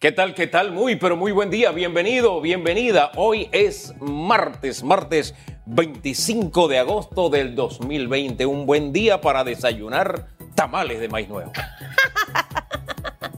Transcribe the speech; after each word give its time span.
¿Qué 0.00 0.12
tal? 0.12 0.32
¿Qué 0.32 0.46
tal? 0.46 0.70
Muy, 0.70 0.94
pero 0.94 1.16
muy 1.16 1.32
buen 1.32 1.50
día. 1.50 1.72
Bienvenido, 1.72 2.40
bienvenida. 2.40 3.10
Hoy 3.16 3.48
es 3.50 3.92
martes, 3.98 4.84
martes 4.84 5.34
25 5.66 6.68
de 6.68 6.78
agosto 6.78 7.30
del 7.30 7.56
2020. 7.56 8.46
Un 8.46 8.64
buen 8.64 8.92
día 8.92 9.20
para 9.20 9.42
desayunar 9.42 10.28
tamales 10.54 11.00
de 11.00 11.08
maíz 11.08 11.28
nuevo. 11.28 11.50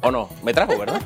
¿O 0.02 0.10
no? 0.10 0.28
Me 0.42 0.52
trajo, 0.52 0.76
¿verdad? 0.78 1.00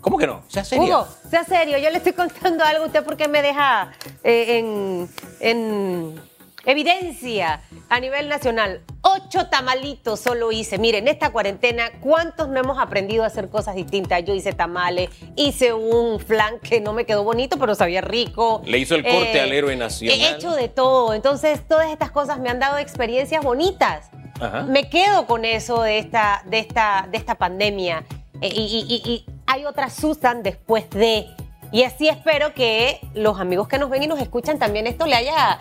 ¿Cómo 0.00 0.18
que 0.18 0.26
no? 0.26 0.42
Sea 0.48 0.64
serio. 0.64 0.86
Hugo, 0.86 1.08
sea 1.30 1.44
serio. 1.44 1.78
Yo 1.78 1.88
le 1.90 1.98
estoy 1.98 2.12
contando 2.12 2.64
algo 2.64 2.82
a 2.82 2.86
usted 2.88 3.04
porque 3.04 3.28
me 3.28 3.42
deja 3.42 3.92
eh, 4.24 4.58
en, 4.58 5.08
en 5.38 6.20
evidencia 6.66 7.62
a 7.88 8.00
nivel 8.00 8.28
nacional. 8.28 8.82
Ocho 9.02 9.46
tamalitos 9.48 10.20
solo 10.20 10.52
hice. 10.52 10.78
Miren, 10.78 11.06
en 11.06 11.14
esta 11.14 11.30
cuarentena, 11.30 11.84
¿cuántos 12.00 12.48
no 12.48 12.58
hemos 12.60 12.78
aprendido 12.78 13.24
a 13.24 13.28
hacer 13.28 13.48
cosas 13.48 13.74
distintas? 13.76 14.24
Yo 14.24 14.34
hice 14.34 14.52
tamales, 14.52 15.10
hice 15.36 15.72
un 15.72 16.18
flan 16.20 16.58
que 16.60 16.80
no 16.80 16.92
me 16.92 17.04
quedó 17.06 17.22
bonito, 17.24 17.56
pero 17.58 17.74
sabía 17.74 18.00
rico. 18.00 18.62
Le 18.64 18.78
hizo 18.78 18.94
el 18.96 19.02
corte 19.04 19.38
Eh, 19.38 19.40
al 19.40 19.52
héroe 19.52 19.76
nacional. 19.76 20.18
He 20.20 20.30
hecho 20.30 20.52
de 20.52 20.68
todo. 20.68 21.14
Entonces, 21.14 21.60
todas 21.68 21.90
estas 21.90 22.10
cosas 22.10 22.38
me 22.40 22.48
han 22.50 22.58
dado 22.58 22.78
experiencias 22.78 23.42
bonitas. 23.44 24.10
Ajá. 24.40 24.62
Me 24.64 24.90
quedo 24.90 25.26
con 25.26 25.44
eso 25.44 25.82
de 25.82 25.98
esta, 25.98 26.42
de 26.46 26.58
esta, 26.58 27.08
de 27.10 27.16
esta 27.16 27.36
pandemia. 27.36 28.04
Eh, 28.42 28.50
y, 28.54 28.60
y- 28.60 28.94
y- 28.94 29.10
y 29.10 29.26
hay 29.46 29.64
otras 29.64 29.94
Susan 29.94 30.42
después 30.42 30.90
de. 30.90 31.26
Y 31.72 31.82
así 31.82 32.08
espero 32.08 32.52
que 32.54 33.00
los 33.14 33.40
amigos 33.40 33.66
que 33.66 33.78
nos 33.78 33.88
ven 33.90 34.02
y 34.02 34.06
nos 34.06 34.20
escuchan 34.20 34.58
también 34.58 34.86
esto 34.86 35.04
le 35.06 35.14
haya 35.16 35.58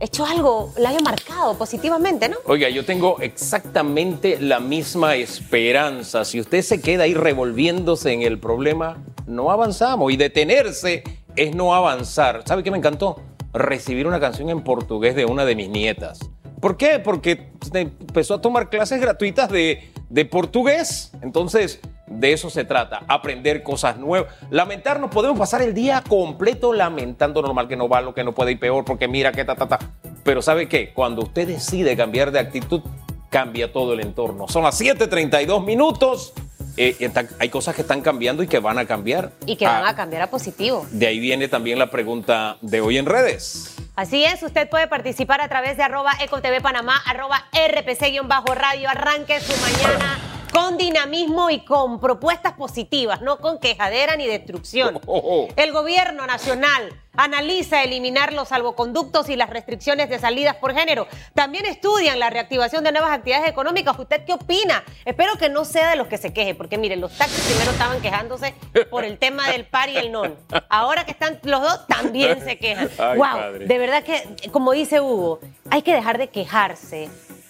hecho 0.00 0.24
algo, 0.24 0.72
le 0.78 0.86
haya 0.86 1.00
marcado 1.00 1.56
positivamente, 1.56 2.28
¿no? 2.28 2.36
Oiga, 2.46 2.68
yo 2.68 2.84
tengo 2.84 3.20
exactamente 3.20 4.38
la 4.40 4.60
misma 4.60 5.16
esperanza. 5.16 6.24
Si 6.24 6.40
usted 6.40 6.62
se 6.62 6.80
queda 6.80 7.04
ahí 7.04 7.14
revolviéndose 7.14 8.12
en 8.12 8.22
el 8.22 8.38
problema, 8.38 8.98
no 9.26 9.50
avanzamos. 9.50 10.12
Y 10.12 10.16
detenerse 10.16 11.02
es 11.36 11.54
no 11.54 11.74
avanzar. 11.74 12.42
¿Sabe 12.46 12.62
qué 12.62 12.70
me 12.70 12.78
encantó? 12.78 13.20
Recibir 13.52 14.06
una 14.06 14.20
canción 14.20 14.50
en 14.50 14.62
portugués 14.62 15.14
de 15.14 15.24
una 15.24 15.44
de 15.44 15.56
mis 15.56 15.68
nietas. 15.68 16.20
¿Por 16.60 16.76
qué? 16.76 16.98
Porque 16.98 17.50
empezó 17.72 18.34
a 18.34 18.40
tomar 18.40 18.68
clases 18.68 19.00
gratuitas 19.00 19.50
de, 19.50 19.90
de 20.08 20.24
portugués. 20.24 21.12
Entonces, 21.22 21.80
de 22.10 22.32
eso 22.32 22.50
se 22.50 22.64
trata, 22.64 23.02
aprender 23.08 23.62
cosas 23.62 23.96
nuevas. 23.96 24.32
Lamentarnos, 24.50 25.10
podemos 25.10 25.38
pasar 25.38 25.62
el 25.62 25.74
día 25.74 26.02
completo 26.08 26.72
lamentando 26.72 27.42
normal 27.42 27.68
que 27.68 27.76
no 27.76 27.88
va, 27.88 28.00
lo 28.00 28.14
que 28.14 28.24
no 28.24 28.32
puede 28.34 28.52
ir 28.52 28.58
peor, 28.60 28.84
porque 28.84 29.08
mira 29.08 29.32
que 29.32 29.44
ta, 29.44 29.54
ta, 29.56 29.66
ta. 29.68 29.78
Pero 30.24 30.42
¿sabe 30.42 30.68
qué? 30.68 30.92
Cuando 30.92 31.22
usted 31.22 31.46
decide 31.46 31.96
cambiar 31.96 32.30
de 32.32 32.38
actitud, 32.38 32.82
cambia 33.30 33.72
todo 33.72 33.92
el 33.92 34.00
entorno. 34.00 34.48
Son 34.48 34.62
las 34.64 34.80
7:32 34.80 35.64
minutos. 35.64 36.32
Eh, 36.80 37.10
hay 37.40 37.48
cosas 37.48 37.74
que 37.74 37.82
están 37.82 38.02
cambiando 38.02 38.42
y 38.42 38.46
que 38.46 38.60
van 38.60 38.78
a 38.78 38.86
cambiar. 38.86 39.32
Y 39.46 39.56
que 39.56 39.66
van 39.66 39.84
Ah, 39.84 39.88
a 39.90 39.96
cambiar 39.96 40.22
a 40.22 40.30
positivo. 40.30 40.86
De 40.92 41.08
ahí 41.08 41.18
viene 41.18 41.48
también 41.48 41.78
la 41.78 41.90
pregunta 41.90 42.56
de 42.62 42.80
hoy 42.80 42.98
en 42.98 43.06
redes. 43.06 43.74
Así 43.96 44.24
es, 44.24 44.42
usted 44.44 44.68
puede 44.70 44.86
participar 44.86 45.40
a 45.40 45.48
través 45.48 45.76
de 45.76 45.82
arroba 45.82 46.12
ecotv 46.20 46.62
panamá, 46.62 47.02
arroba 47.04 47.42
rpc-radio, 47.52 48.88
arranque 48.88 49.40
su 49.40 49.52
mañana 49.60 50.37
con 50.52 50.76
dinamismo 50.76 51.50
y 51.50 51.64
con 51.64 52.00
propuestas 52.00 52.54
positivas, 52.54 53.20
no 53.20 53.38
con 53.38 53.58
quejadera 53.58 54.16
ni 54.16 54.26
destrucción. 54.26 54.96
Oh, 54.96 55.00
oh, 55.06 55.22
oh. 55.24 55.48
El 55.56 55.72
gobierno 55.72 56.26
nacional 56.26 56.92
analiza 57.18 57.82
eliminar 57.82 58.32
los 58.32 58.48
salvoconductos 58.48 59.28
y 59.28 59.36
las 59.36 59.50
restricciones 59.50 60.08
de 60.08 60.18
salidas 60.18 60.56
por 60.56 60.72
género. 60.72 61.08
También 61.34 61.66
estudian 61.66 62.18
la 62.20 62.30
reactivación 62.30 62.84
de 62.84 62.92
nuevas 62.92 63.10
actividades 63.10 63.48
económicas. 63.48 63.98
¿Usted 63.98 64.24
qué 64.24 64.34
opina? 64.34 64.84
Espero 65.04 65.36
que 65.36 65.48
no 65.48 65.64
sea 65.64 65.90
de 65.90 65.96
los 65.96 66.06
que 66.06 66.16
se 66.16 66.32
queje, 66.32 66.54
porque 66.54 66.78
miren, 66.78 67.00
los 67.00 67.16
taxis 67.18 67.44
primero 67.44 67.72
estaban 67.72 68.00
quejándose 68.00 68.54
por 68.88 69.04
el 69.04 69.18
tema 69.18 69.50
del 69.50 69.64
par 69.64 69.88
y 69.88 69.96
el 69.96 70.12
non. 70.12 70.36
Ahora 70.68 71.04
que 71.04 71.10
están 71.10 71.40
los 71.42 71.60
dos, 71.60 71.86
también 71.88 72.42
se 72.44 72.56
quejan. 72.56 72.88
Ay, 72.98 73.18
wow, 73.18 73.26
padre. 73.26 73.66
de 73.66 73.78
verdad 73.78 74.04
que, 74.04 74.50
como 74.52 74.72
dice 74.72 75.00
Hugo, 75.00 75.40
hay 75.70 75.82
que 75.82 75.92
dejar 75.92 76.18
de 76.18 76.28
quejarse 76.28 77.08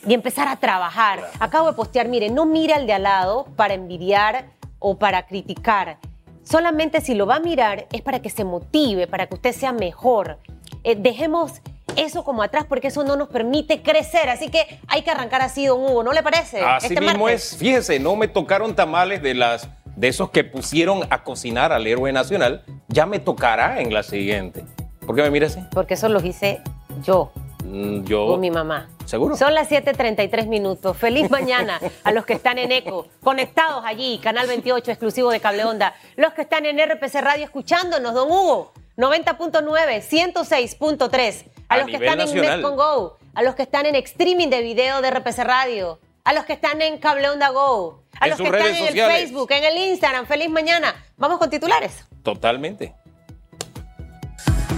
y 0.09 0.15
empezar 0.15 0.49
a 0.49 0.57
trabajar. 0.57 1.29
Acabo 1.39 1.69
de 1.69 1.75
postear, 1.75 2.09
mire, 2.09 2.31
no 2.31 2.47
mire 2.47 2.75
al 2.75 2.87
de 2.87 2.95
al 2.95 3.03
lado 3.03 3.47
para 3.57 3.75
envidiar 3.75 4.47
o 4.79 4.99
para 4.99 5.27
criticar. 5.27 5.99
Solamente 6.43 7.01
si 7.01 7.15
lo 7.15 7.27
va 7.27 7.37
a 7.37 7.41
mirar 7.41 7.87
es 7.93 8.01
para 8.01 8.21
que 8.23 8.31
se 8.31 8.45
motive, 8.45 9.07
para 9.07 9.27
que 9.27 9.35
usted 9.35 9.53
sea 9.53 9.73
mejor. 9.73 10.39
Eh, 10.83 10.97
dejemos 10.97 11.61
eso 11.97 12.25
como 12.25 12.43
atrás 12.43 12.65
porque 12.69 12.89
eso 12.89 13.05
no 13.05 13.17
nos 13.17 13.29
permite 13.29 13.83
crecer. 13.83 14.31
Así 14.31 14.49
que 14.51 14.81
hay 14.87 15.03
que 15.03 15.11
arrancar 15.11 15.43
así, 15.43 15.67
don 15.67 15.81
Hugo, 15.85 16.03
¿no 16.03 16.13
le 16.13 16.23
parece? 16.23 16.63
Así 16.63 16.87
Este 16.89 17.01
mismo 17.01 17.25
martes. 17.25 17.53
es. 17.53 17.59
Fíjese, 17.59 17.99
no 18.01 18.17
me 18.17 18.29
tocaron 18.29 18.75
tamales 18.75 19.21
de 19.23 19.35
las 19.35 19.69
de 19.97 20.09
esos 20.09 20.31
que 20.31 20.45
pusieron 20.45 21.01
a 21.11 21.25
cocinar 21.25 21.73
al 21.73 21.87
héroe 21.87 22.13
nacional. 22.13 22.63
Ya 22.87 23.05
me 23.05 23.19
tocará 23.19 23.81
en 23.81 23.93
la 23.93 24.03
siguiente. 24.03 24.65
¿Por 25.05 25.17
qué 25.17 25.23
me 25.23 25.31
mira 25.31 25.49
así? 25.49 25.61
Porque 25.73 25.95
eso 25.95 26.09
lo 26.09 26.21
hice 26.25 26.61
yo. 27.03 27.31
Mm, 27.65 28.05
Yo. 28.05 28.27
con 28.29 28.41
mi 28.41 28.51
mamá. 28.51 28.89
¿Seguro? 29.09 29.37
Son 29.39 29.55
las 29.55 29.71
7:33 29.71 30.47
minutos. 30.49 30.95
Feliz 30.97 31.31
mañana 31.31 31.81
a 32.05 32.13
los 32.13 32.27
que 32.27 32.35
están 32.35 32.59
en 32.59 32.71
ECO, 32.73 33.07
conectados 33.23 33.83
allí, 33.87 34.21
Canal 34.23 34.47
28, 34.47 34.91
exclusivo 34.91 35.31
de 35.31 35.41
Cable 35.41 35.65
Onda. 35.65 35.95
Los 36.17 36.35
que 36.35 36.43
están 36.43 36.67
en 36.67 36.79
RPC 36.79 37.23
Radio 37.23 37.45
escuchándonos, 37.45 38.13
don 38.13 38.31
Hugo, 38.31 38.73
90.9, 38.99 40.03
106.3. 40.03 41.45
A, 41.71 41.75
A 41.75 41.79
los 41.79 41.87
que 41.87 41.97
están 41.97 42.19
nacional. 42.19 42.45
en 42.45 42.61
Netcon 42.61 42.77
Go, 42.77 43.17
a 43.35 43.43
los 43.43 43.55
que 43.55 43.63
están 43.63 43.87
en 43.87 43.95
streaming 43.95 44.49
de 44.49 44.61
video 44.61 45.01
de 45.01 45.11
RPC 45.11 45.39
Radio, 45.43 45.99
a 46.25 46.35
los 46.35 46.45
que 46.45 46.53
están 46.53 46.83
en 46.83 46.99
Cable 46.99 47.31
Onda 47.31 47.49
Go, 47.49 48.03
a 48.21 48.27
En 48.27 48.31
los 48.33 48.39
que 48.39 48.45
están 48.47 48.67
en 48.67 48.77
sociales. 48.89 49.15
el 49.21 49.27
Facebook, 49.29 49.53
en 49.53 49.65
el 49.65 49.77
Instagram. 49.91 50.27
Feliz 50.27 50.51
mañana. 50.51 50.95
Vamos 51.17 51.39
con 51.39 51.49
titulares. 51.49 52.05
Totalmente. 52.23 52.95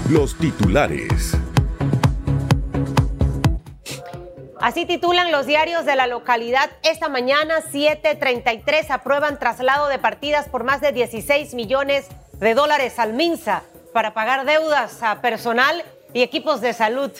Los 0.09 0.37
titulares. 0.39 1.33
Así 4.61 4.85
titulan 4.85 5.33
los 5.33 5.47
diarios 5.47 5.87
de 5.87 5.97
la 5.97 6.07
localidad. 6.07 6.69
Esta 6.83 7.09
mañana, 7.09 7.63
7:33, 7.73 8.91
aprueban 8.91 9.39
traslado 9.39 9.89
de 9.89 9.99
partidas 9.99 10.51
por 10.51 10.65
más 10.65 10.83
de 10.83 10.93
16 10.93 11.55
millones 11.55 12.09
de 12.35 12.53
dólares 12.53 12.99
al 12.99 13.15
MINSA 13.15 13.63
para 13.95 14.13
pagar 14.13 14.45
deudas 14.45 15.03
a 15.03 15.23
personal 15.23 15.83
y 16.13 16.21
equipos 16.21 16.61
de 16.61 16.75
salud. 16.75 17.11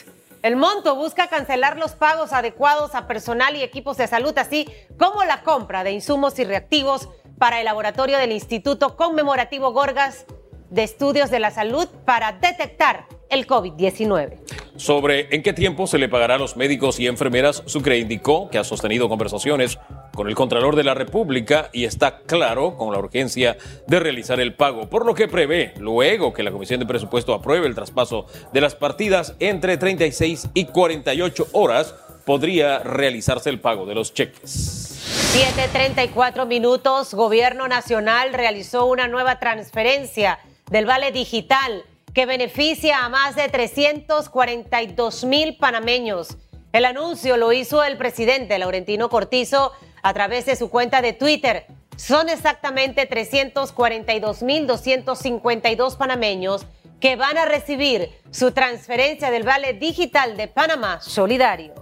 El 0.43 0.55
monto 0.55 0.95
busca 0.95 1.29
cancelar 1.29 1.77
los 1.77 1.93
pagos 1.93 2.31
adecuados 2.31 2.93
a 2.93 3.07
personal 3.07 3.55
y 3.55 3.63
equipos 3.63 3.97
de 3.97 4.05
salud, 4.05 4.37
así 4.37 4.67
como 4.99 5.23
la 5.23 5.41
compra 5.41 5.83
de 5.83 5.91
insumos 5.91 6.37
y 6.37 6.43
reactivos 6.43 7.09
para 7.39 7.57
el 7.57 7.65
laboratorio 7.65 8.19
del 8.19 8.33
Instituto 8.33 8.95
Conmemorativo 8.95 9.71
Gorgas 9.71 10.25
de 10.69 10.83
Estudios 10.83 11.31
de 11.31 11.39
la 11.39 11.49
Salud 11.49 11.87
para 12.05 12.33
detectar 12.33 13.07
el 13.29 13.47
COVID-19. 13.47 14.37
Sobre 14.77 15.27
en 15.35 15.43
qué 15.43 15.53
tiempo 15.53 15.85
se 15.85 15.97
le 15.97 16.09
pagará 16.09 16.35
a 16.35 16.37
los 16.37 16.55
médicos 16.55 16.99
y 16.99 17.07
enfermeras, 17.07 17.63
Sucre 17.65 17.97
indicó 17.97 18.49
que 18.49 18.57
ha 18.57 18.63
sostenido 18.63 19.09
conversaciones 19.09 19.77
con 20.13 20.27
el 20.27 20.35
Contralor 20.35 20.75
de 20.75 20.83
la 20.83 20.93
República 20.93 21.69
y 21.73 21.85
está 21.85 22.19
claro 22.19 22.77
con 22.77 22.91
la 22.91 22.99
urgencia 22.99 23.57
de 23.87 23.99
realizar 23.99 24.39
el 24.39 24.53
pago, 24.53 24.89
por 24.89 25.05
lo 25.05 25.13
que 25.13 25.27
prevé, 25.27 25.73
luego 25.77 26.33
que 26.33 26.43
la 26.43 26.51
Comisión 26.51 26.79
de 26.79 26.85
Presupuesto 26.85 27.33
apruebe 27.33 27.67
el 27.67 27.75
traspaso 27.75 28.25
de 28.53 28.61
las 28.61 28.75
partidas 28.75 29.35
entre 29.39 29.77
36 29.77 30.49
y 30.53 30.65
48 30.65 31.47
horas, 31.51 31.95
podría 32.25 32.79
realizarse 32.79 33.49
el 33.49 33.59
pago 33.59 33.85
de 33.85 33.95
los 33.95 34.13
cheques. 34.13 34.99
7.34 35.33 36.45
minutos, 36.45 37.13
Gobierno 37.13 37.67
Nacional 37.67 38.33
realizó 38.33 38.85
una 38.85 39.07
nueva 39.07 39.39
transferencia 39.39 40.39
del 40.69 40.85
Vale 40.85 41.11
Digital 41.11 41.83
que 42.13 42.25
beneficia 42.25 43.05
a 43.05 43.09
más 43.09 43.35
de 43.35 43.47
342 43.49 45.23
mil 45.25 45.57
panameños. 45.57 46.37
El 46.73 46.85
anuncio 46.85 47.37
lo 47.37 47.53
hizo 47.53 47.83
el 47.83 47.97
presidente 47.97 48.57
Laurentino 48.57 49.09
Cortizo 49.09 49.71
a 50.03 50.13
través 50.13 50.45
de 50.45 50.55
su 50.55 50.69
cuenta 50.69 51.01
de 51.01 51.13
Twitter. 51.13 51.65
Son 51.95 52.29
exactamente 52.29 53.05
342 53.05 54.43
mil 54.43 54.67
252 54.67 55.95
panameños 55.95 56.65
que 56.99 57.15
van 57.15 57.37
a 57.37 57.45
recibir 57.45 58.09
su 58.29 58.51
transferencia 58.51 59.31
del 59.31 59.43
Vale 59.43 59.73
Digital 59.73 60.37
de 60.37 60.47
Panamá 60.47 61.01
Solidario. 61.01 61.73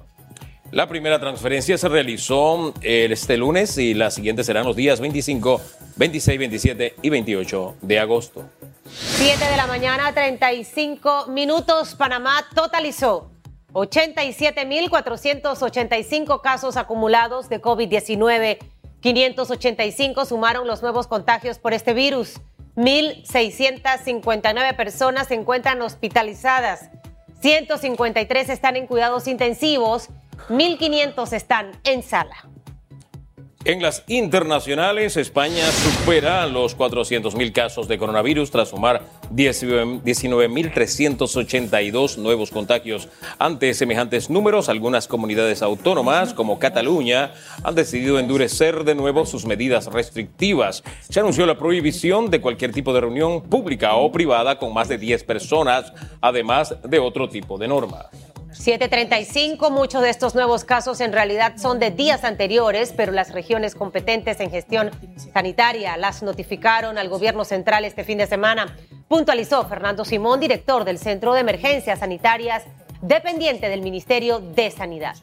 La 0.71 0.87
primera 0.87 1.19
transferencia 1.19 1.77
se 1.77 1.89
realizó 1.89 2.73
eh, 2.81 3.07
este 3.09 3.37
lunes 3.37 3.77
y 3.77 3.95
la 3.95 4.11
siguiente 4.11 4.43
serán 4.43 4.65
los 4.65 4.75
días 4.75 4.99
25, 4.99 5.61
26, 5.95 6.39
27 6.39 6.95
y 7.01 7.09
28 7.09 7.75
de 7.81 7.99
agosto. 7.99 8.45
7 8.91 9.45
de 9.45 9.57
la 9.57 9.68
mañana, 9.68 10.12
35 10.13 11.27
minutos. 11.27 11.94
Panamá 11.95 12.45
totalizó 12.56 13.30
87.485 13.74 16.41
casos 16.41 16.77
acumulados 16.77 17.50
de 17.50 17.62
COVID-19. 17.62 18.57
585 19.01 20.25
sumaron 20.25 20.65
los 20.68 20.81
nuevos 20.81 21.06
contagios 21.07 21.59
por 21.59 21.74
este 21.74 21.94
virus. 21.94 22.41
1.659 22.75 24.75
personas 24.75 25.27
se 25.27 25.35
encuentran 25.35 25.81
hospitalizadas. 25.81 26.89
153 27.42 28.50
están 28.50 28.75
en 28.75 28.88
cuidados 28.88 29.27
intensivos. 29.27 30.09
1.500 30.50 31.31
están 31.33 31.71
en 31.83 32.01
sala. 32.03 32.35
En 33.65 33.81
las 33.81 34.06
internacionales, 34.07 35.17
España 35.17 35.69
supera 35.69 36.47
los 36.47 36.77
400.000 36.77 37.51
casos 37.51 37.89
de 37.89 37.97
coronavirus 37.97 38.51
tras 38.51 38.69
sumar 38.69 39.01
19.382 39.35 42.17
nuevos 42.19 42.51
contagios. 42.51 43.09
Ante 43.38 43.73
semejantes 43.73 44.29
números, 44.29 44.69
algunas 44.69 45.09
comunidades 45.09 45.61
autónomas, 45.61 46.33
como 46.33 46.57
Cataluña, 46.57 47.33
han 47.61 47.75
decidido 47.75 48.17
endurecer 48.17 48.85
de 48.85 48.95
nuevo 48.95 49.25
sus 49.25 49.45
medidas 49.45 49.88
restrictivas. 49.88 50.81
Se 51.09 51.19
anunció 51.19 51.45
la 51.45 51.57
prohibición 51.57 52.31
de 52.31 52.39
cualquier 52.39 52.71
tipo 52.71 52.94
de 52.94 53.01
reunión 53.01 53.44
pública 53.44 53.95
o 53.95 54.09
privada 54.09 54.57
con 54.57 54.73
más 54.73 54.88
de 54.88 54.97
10 54.97 55.25
personas, 55.25 55.91
además 56.21 56.77
de 56.81 57.00
otro 57.00 57.27
tipo 57.27 57.57
de 57.57 57.67
normas. 57.67 58.06
735, 58.51 59.69
muchos 59.69 60.01
de 60.01 60.09
estos 60.09 60.33
nuevos 60.33 60.63
casos 60.63 61.01
en 61.01 61.13
realidad 61.13 61.53
son 61.57 61.79
de 61.79 61.91
días 61.91 62.23
anteriores, 62.23 62.93
pero 62.95 63.11
las 63.11 63.31
regiones 63.31 63.75
competentes 63.75 64.39
en 64.39 64.49
gestión 64.49 64.91
sanitaria 65.33 65.97
las 65.97 66.23
notificaron 66.23 66.97
al 66.97 67.09
gobierno 67.09 67.45
central 67.45 67.85
este 67.85 68.03
fin 68.03 68.17
de 68.17 68.27
semana. 68.27 68.75
Puntualizó 69.07 69.65
Fernando 69.67 70.03
Simón, 70.03 70.39
director 70.39 70.83
del 70.83 70.97
Centro 70.97 71.33
de 71.33 71.41
Emergencias 71.41 71.99
Sanitarias, 71.99 72.63
dependiente 73.01 73.69
del 73.69 73.81
Ministerio 73.81 74.39
de 74.39 74.71
Sanidad. 74.71 75.15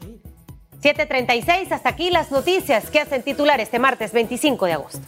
736, 0.81 1.71
hasta 1.71 1.89
aquí 1.89 2.09
las 2.09 2.31
noticias 2.31 2.89
que 2.89 3.01
hacen 3.01 3.23
titular 3.23 3.59
este 3.59 3.77
martes 3.77 4.13
25 4.13 4.65
de 4.67 4.73
agosto. 4.73 5.01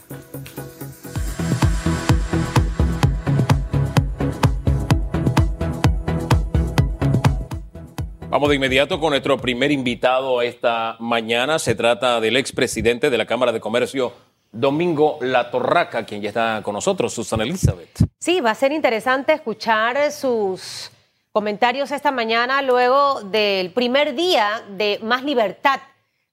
Vamos 8.40 8.48
de 8.48 8.56
inmediato 8.56 8.98
con 8.98 9.10
nuestro 9.10 9.36
primer 9.36 9.70
invitado 9.70 10.40
esta 10.40 10.96
mañana. 10.98 11.58
Se 11.58 11.74
trata 11.74 12.20
del 12.20 12.38
expresidente 12.38 13.10
de 13.10 13.18
la 13.18 13.26
Cámara 13.26 13.52
de 13.52 13.60
Comercio, 13.60 14.14
Domingo 14.50 15.18
La 15.20 15.50
Torraca, 15.50 16.06
quien 16.06 16.22
ya 16.22 16.30
está 16.30 16.62
con 16.62 16.72
nosotros, 16.72 17.12
Susana 17.12 17.44
Elizabeth. 17.44 17.90
Sí, 18.18 18.40
va 18.40 18.52
a 18.52 18.54
ser 18.54 18.72
interesante 18.72 19.34
escuchar 19.34 20.10
sus 20.10 20.90
comentarios 21.32 21.90
esta 21.90 22.12
mañana 22.12 22.62
luego 22.62 23.20
del 23.24 23.72
primer 23.72 24.14
día 24.14 24.62
de 24.70 24.98
más 25.02 25.22
libertad 25.22 25.80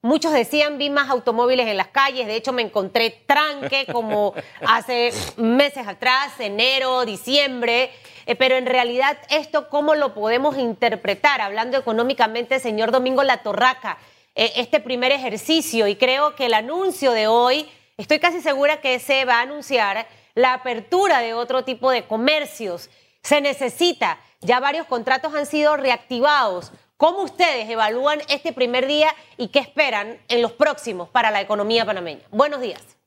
Muchos 0.03 0.31
decían, 0.31 0.77
vi 0.77 0.91
más 0.91 1.09
automóviles 1.09 1.67
en 1.67 1.75
las 1.75 1.88
calles, 1.88 2.27
de 2.27 2.35
hecho 2.35 2.53
me 2.53 2.61
encontré 2.61 3.09
tranque 3.25 3.88
como 3.91 4.35
hace 4.67 5.11
meses 5.38 5.88
atrás, 5.88 6.33
enero, 6.39 7.03
diciembre, 7.03 7.91
eh, 8.27 8.35
pero 8.35 8.55
en 8.55 8.67
realidad 8.67 9.17
esto, 9.29 9.69
¿cómo 9.69 9.95
lo 9.95 10.13
podemos 10.13 10.57
interpretar? 10.57 11.41
Hablando 11.41 11.77
económicamente, 11.77 12.59
señor 12.59 12.91
Domingo 12.91 13.23
La 13.23 13.38
Torraca, 13.38 13.97
eh, 14.35 14.53
este 14.57 14.79
primer 14.79 15.11
ejercicio 15.11 15.88
y 15.88 15.95
creo 15.95 16.35
que 16.35 16.45
el 16.45 16.53
anuncio 16.53 17.11
de 17.13 17.25
hoy, 17.25 17.67
estoy 17.97 18.19
casi 18.19 18.39
segura 18.39 18.81
que 18.81 18.99
se 18.99 19.25
va 19.25 19.39
a 19.39 19.41
anunciar 19.41 20.07
la 20.35 20.53
apertura 20.53 21.21
de 21.21 21.33
otro 21.33 21.63
tipo 21.63 21.89
de 21.89 22.03
comercios. 22.05 22.91
Se 23.23 23.41
necesita, 23.41 24.19
ya 24.41 24.59
varios 24.59 24.85
contratos 24.85 25.33
han 25.33 25.47
sido 25.47 25.75
reactivados 25.75 26.71
¿Cómo 26.97 27.21
ustedes 27.21 27.69
evalúan 27.69 28.17
este 28.27 28.53
primer 28.53 28.88
día 28.88 29.09
y 29.38 29.49
qué 29.49 29.59
esperan 29.59 30.17
en 30.29 30.41
los 30.41 30.53
próximos 30.53 31.07
para 31.09 31.29
la 31.29 31.41
economía 31.41 31.85
panameña? 31.85 32.21
Buenos 32.31 32.59
días. 32.59 32.97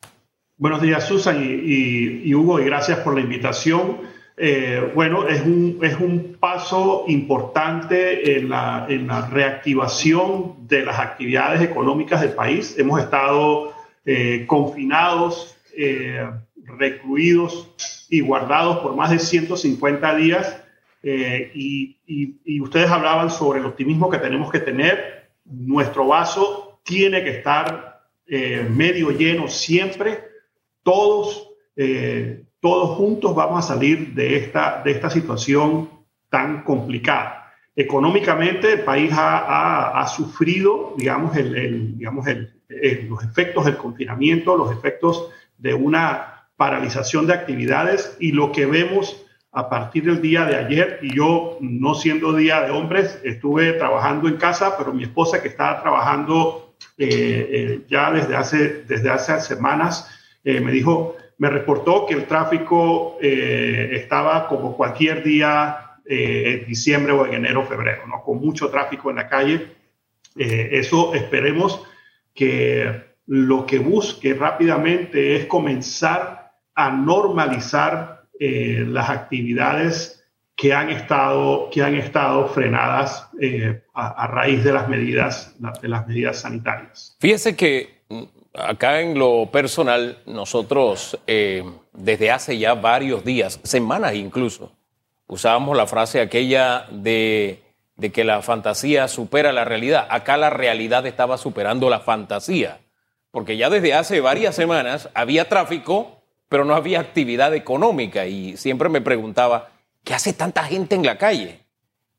Buenos 0.56 0.80
días, 0.80 1.08
Susan 1.08 1.42
y, 1.42 2.32
Hugo, 2.32 2.60
y 2.60 2.66
gracias 2.66 3.00
por 3.00 3.16
la 3.16 3.20
invitación. 3.20 4.02
Eh, 4.36 4.92
bueno, 4.94 5.26
es 5.26 5.42
un, 5.42 5.80
es 5.82 5.96
un 5.98 6.36
paso 6.38 7.04
importante 7.08 8.38
en 8.38 8.50
la, 8.50 8.86
en 8.88 9.08
la, 9.08 9.26
reactivación 9.26 10.68
de 10.68 10.84
las 10.84 11.00
actividades 11.00 11.60
económicas 11.60 12.20
del 12.20 12.34
país. 12.34 12.78
Hemos 12.78 13.00
estado 13.00 13.72
eh, 14.06 14.44
confinados, 14.46 15.56
eh, 15.76 16.30
recluidos 16.64 17.68
y 18.08 18.20
guardados 18.20 18.78
por 18.78 18.94
más 18.94 19.10
de 19.10 19.18
150 19.18 20.14
días 20.14 20.59
eh, 21.02 21.50
y, 21.54 22.60
ustedes 22.60 22.90
hablaban 22.90 23.30
sobre 23.30 23.60
el 23.60 23.66
optimismo 23.66 24.10
que 24.10 24.18
tenemos 24.18 24.50
que 24.50 24.60
tener. 24.60 25.30
Nuestro 25.44 26.06
vaso 26.06 26.80
tiene 26.84 27.24
que 27.24 27.38
estar 27.38 28.02
eh, 28.26 28.66
medio 28.68 29.10
lleno 29.10 29.48
siempre. 29.48 30.24
Todos, 30.82 31.48
eh, 31.76 32.44
todos 32.60 32.96
juntos 32.96 33.34
vamos 33.34 33.64
a 33.64 33.68
salir 33.68 34.14
de 34.14 34.36
esta, 34.36 34.82
de 34.82 34.90
esta 34.92 35.10
situación 35.10 35.90
tan 36.28 36.62
complicada. 36.64 37.52
Económicamente 37.74 38.74
el 38.74 38.80
país 38.80 39.10
ha, 39.12 40.00
ha, 40.00 40.06
sufrido, 40.08 40.94
digamos, 40.98 41.36
el, 41.36 41.96
digamos 41.96 42.26
los 43.08 43.24
efectos 43.24 43.64
del 43.64 43.76
confinamiento, 43.76 44.56
los 44.56 44.72
efectos 44.72 45.30
de 45.56 45.72
una 45.72 46.48
paralización 46.56 47.26
de 47.26 47.34
actividades 47.34 48.16
y 48.20 48.32
lo 48.32 48.52
que 48.52 48.66
vemos 48.66 49.24
a 49.52 49.68
partir 49.68 50.04
del 50.04 50.22
día 50.22 50.44
de 50.44 50.56
ayer 50.56 51.00
y 51.02 51.14
yo, 51.14 51.58
no 51.60 51.94
siendo 51.94 52.32
día 52.32 52.62
de 52.62 52.70
hombres, 52.70 53.20
estuve 53.24 53.72
trabajando 53.72 54.28
en 54.28 54.36
casa, 54.36 54.76
pero 54.78 54.92
mi 54.92 55.04
esposa 55.04 55.42
que 55.42 55.48
estaba 55.48 55.82
trabajando 55.82 56.74
eh, 56.96 57.48
eh, 57.50 57.80
ya 57.88 58.12
desde 58.12 58.36
hace, 58.36 58.84
desde 58.84 59.10
hace 59.10 59.40
semanas, 59.40 60.08
eh, 60.44 60.60
me 60.60 60.70
dijo, 60.70 61.16
me 61.38 61.50
reportó 61.50 62.06
que 62.06 62.14
el 62.14 62.26
tráfico 62.26 63.16
estaba 63.20 64.46
como 64.46 64.76
cualquier 64.76 65.22
día 65.22 65.96
en 66.04 66.66
diciembre 66.66 67.12
o 67.14 67.24
en 67.24 67.32
enero, 67.32 67.64
febrero, 67.64 68.06
¿no? 68.06 68.22
con 68.22 68.38
mucho 68.40 68.68
tráfico 68.68 69.08
en 69.08 69.16
la 69.16 69.28
calle. 69.28 69.68
eso 70.36 71.14
esperemos 71.14 71.82
que 72.34 73.04
lo 73.24 73.64
que 73.64 73.78
busque 73.78 74.34
rápidamente 74.34 75.36
es 75.36 75.46
comenzar 75.46 76.52
a 76.74 76.90
normalizar 76.90 78.19
eh, 78.42 78.86
las 78.88 79.10
actividades 79.10 80.24
que 80.56 80.72
han 80.72 80.88
estado, 80.88 81.68
que 81.70 81.82
han 81.82 81.94
estado 81.94 82.48
frenadas 82.48 83.28
eh, 83.38 83.82
a, 83.92 84.26
raíz 84.28 84.64
de 84.64 84.72
las 84.72 84.88
medidas, 84.88 85.54
de 85.58 85.88
las 85.88 86.06
medidas 86.06 86.40
sanitarias. 86.40 87.18
Fíjese 87.20 87.54
que 87.54 88.02
mm, 88.08 88.22
acá 88.54 89.02
en 89.02 89.18
lo 89.18 89.50
personal, 89.52 90.22
nosotros 90.24 91.18
eh, 91.26 91.64
desde 91.92 92.30
hace 92.30 92.58
ya 92.58 92.72
varios 92.72 93.26
días, 93.26 93.60
semanas 93.62 94.14
incluso, 94.14 94.72
usábamos 95.26 95.76
la 95.76 95.86
frase 95.86 96.22
aquella 96.22 96.86
de, 96.90 97.62
de 97.96 98.10
que 98.10 98.24
la 98.24 98.40
fantasía 98.40 99.06
supera 99.06 99.52
la 99.52 99.66
realidad. 99.66 100.06
Acá 100.08 100.38
la 100.38 100.48
realidad 100.48 101.06
estaba 101.06 101.36
superando 101.36 101.90
la 101.90 102.00
fantasía, 102.00 102.80
porque 103.30 103.58
ya 103.58 103.68
desde 103.68 103.92
hace 103.92 104.20
varias 104.20 104.54
semanas 104.54 105.10
había 105.12 105.46
tráfico 105.46 106.19
pero 106.50 106.64
no 106.64 106.74
había 106.74 106.98
actividad 106.98 107.54
económica 107.54 108.26
y 108.26 108.56
siempre 108.56 108.88
me 108.88 109.00
preguntaba, 109.00 109.70
¿qué 110.02 110.14
hace 110.14 110.32
tanta 110.32 110.64
gente 110.64 110.96
en 110.96 111.06
la 111.06 111.16
calle? 111.16 111.60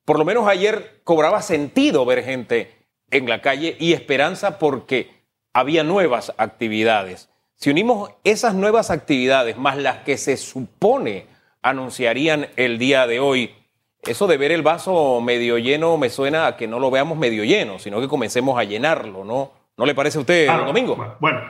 Por 0.06 0.18
lo 0.18 0.24
menos 0.24 0.48
ayer 0.48 1.02
cobraba 1.04 1.42
sentido 1.42 2.06
ver 2.06 2.24
gente 2.24 2.74
en 3.12 3.28
la 3.28 3.42
calle 3.42 3.76
y 3.78 3.92
esperanza 3.92 4.58
porque 4.58 5.12
había 5.52 5.84
nuevas 5.84 6.34
actividades. 6.38 7.28
Si 7.58 7.72
unimos 7.72 8.12
esas 8.24 8.56
nuevas 8.56 8.90
actividades 8.90 9.58
más 9.58 9.78
las 9.78 9.98
que 9.98 10.18
se 10.18 10.38
supone 10.38 11.26
anunciarían 11.62 12.48
el 12.56 12.78
día 12.80 13.08
de 13.08 13.20
hoy, 13.20 13.54
eso 14.02 14.28
de 14.28 14.38
ver 14.38 14.54
el 14.54 14.62
vaso 14.62 15.20
medio 15.20 15.58
lleno 15.58 15.98
me 15.98 16.10
suena 16.10 16.48
a 16.48 16.56
que 16.56 16.68
no 16.68 16.80
lo 16.80 16.90
veamos 16.90 17.18
medio 17.18 17.44
lleno, 17.44 17.80
sino 17.80 18.00
que 18.00 18.08
comencemos 18.08 18.58
a 18.58 18.64
llenarlo, 18.64 19.26
¿no? 19.26 19.52
¿No 19.82 19.88
le 19.88 19.96
parece 19.96 20.20
a 20.20 20.22
usted, 20.22 20.48
Domingo? 20.48 20.96
Bueno, 21.20 21.42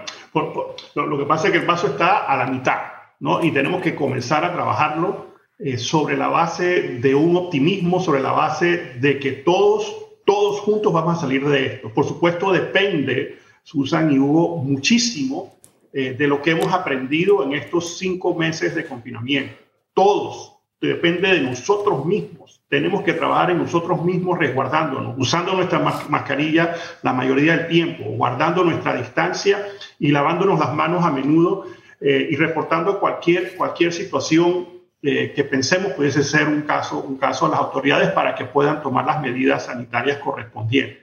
lo, 0.95 1.17
que 1.17 1.25
pasa 1.25 1.47
es 1.47 1.51
que 1.51 1.57
el 1.57 1.65
paso 1.65 1.87
está 1.87 2.19
a 2.19 2.37
la 2.37 2.45
mitad, 2.45 2.79
¿no? 3.19 3.43
Y 3.43 3.51
tenemos 3.51 3.81
que 3.81 3.93
comenzar 3.93 4.45
a 4.45 4.53
trabajarlo 4.53 5.33
eh, 5.59 5.77
sobre 5.77 6.15
la 6.15 6.29
base 6.29 6.99
de 7.01 7.13
un 7.13 7.35
optimismo, 7.35 7.99
sobre 7.99 8.21
la 8.21 8.31
base 8.31 8.93
de 9.01 9.19
que 9.19 9.33
todos, 9.33 9.93
todos 10.25 10.61
juntos 10.61 10.93
vamos 10.93 11.17
a 11.17 11.19
salir 11.19 11.45
de 11.45 11.65
esto. 11.65 11.93
Por 11.93 12.05
supuesto, 12.05 12.53
depende, 12.53 13.37
Susan 13.63 14.09
y 14.13 14.17
Hugo, 14.17 14.63
muchísimo 14.63 15.57
eh, 15.91 16.15
de 16.17 16.27
lo 16.29 16.41
que 16.41 16.51
hemos 16.51 16.71
aprendido 16.71 17.43
en 17.43 17.51
estos 17.51 17.97
cinco 17.97 18.33
meses 18.33 18.73
de 18.75 18.85
confinamiento. 18.85 19.57
Todos, 19.93 20.53
depende 20.79 21.33
de 21.33 21.41
nosotros 21.41 22.05
mismos 22.05 22.40
tenemos 22.71 23.03
que 23.03 23.11
trabajar 23.11 23.51
en 23.51 23.57
nosotros 23.57 24.01
mismos 24.01 24.39
resguardándonos, 24.39 25.15
usando 25.17 25.51
nuestra 25.51 25.79
mascarilla 26.07 26.73
la 27.01 27.11
mayoría 27.11 27.57
del 27.57 27.67
tiempo, 27.67 28.05
guardando 28.05 28.63
nuestra 28.63 28.95
distancia 28.95 29.67
y 29.99 30.09
lavándonos 30.09 30.57
las 30.57 30.73
manos 30.73 31.03
a 31.03 31.11
menudo 31.11 31.65
eh, 31.99 32.29
y 32.31 32.37
reportando 32.37 32.97
cualquier, 32.97 33.57
cualquier 33.57 33.91
situación 33.91 34.69
eh, 35.03 35.33
que 35.35 35.43
pensemos 35.43 35.91
pudiese 35.91 36.23
ser 36.23 36.47
un 36.47 36.61
caso, 36.61 36.99
un 36.99 37.17
caso 37.17 37.45
a 37.45 37.49
las 37.49 37.59
autoridades 37.59 38.11
para 38.11 38.35
que 38.35 38.45
puedan 38.45 38.81
tomar 38.81 39.05
las 39.05 39.21
medidas 39.21 39.65
sanitarias 39.65 40.19
correspondientes. 40.19 40.99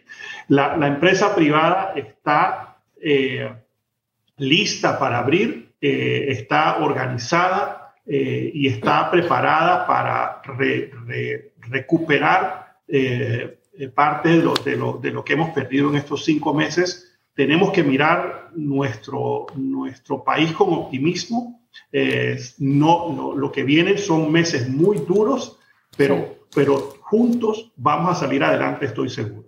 La, 0.49 0.75
empresa 0.87 1.35
privada 1.35 1.93
está 1.97 2.79
eh, 2.99 3.53
lista 4.39 4.99
para 4.99 5.19
abrir, 5.19 5.75
está 5.81 6.79
organizada 6.79 7.88
y 8.11 8.67
está 8.69 9.11
preparada 9.11 9.87
para 9.87 10.41
recuperar 11.69 12.79
eh, 12.89 13.59
parte 13.95 14.31
de 14.31 14.43
lo, 14.43 14.55
de, 14.55 14.77
lo, 14.77 14.95
de 14.95 15.11
lo, 15.11 15.23
que 15.23 15.35
hemos 15.35 15.51
perdido 15.51 15.91
en 15.91 15.97
estos 15.97 16.25
cinco 16.25 16.55
meses 16.55 17.09
tenemos 17.35 17.71
que 17.71 17.85
mirar 17.85 18.51
nuestro, 18.57 19.47
nuestro 19.55 20.25
país 20.25 20.51
con 20.53 20.73
optimismo. 20.73 21.63
no, 22.59 23.35
lo 23.37 23.53
que 23.53 23.63
vienen 23.63 23.97
son 23.97 24.33
meses 24.33 24.69
muy 24.69 24.99
duros, 25.07 25.57
pero, 25.97 26.49
pero 26.53 26.95
juntos 27.03 27.71
vamos 27.77 28.17
a 28.17 28.21
salir 28.21 28.43
adelante, 28.43 28.87
estoy 28.87 29.09
seguro. 29.09 29.45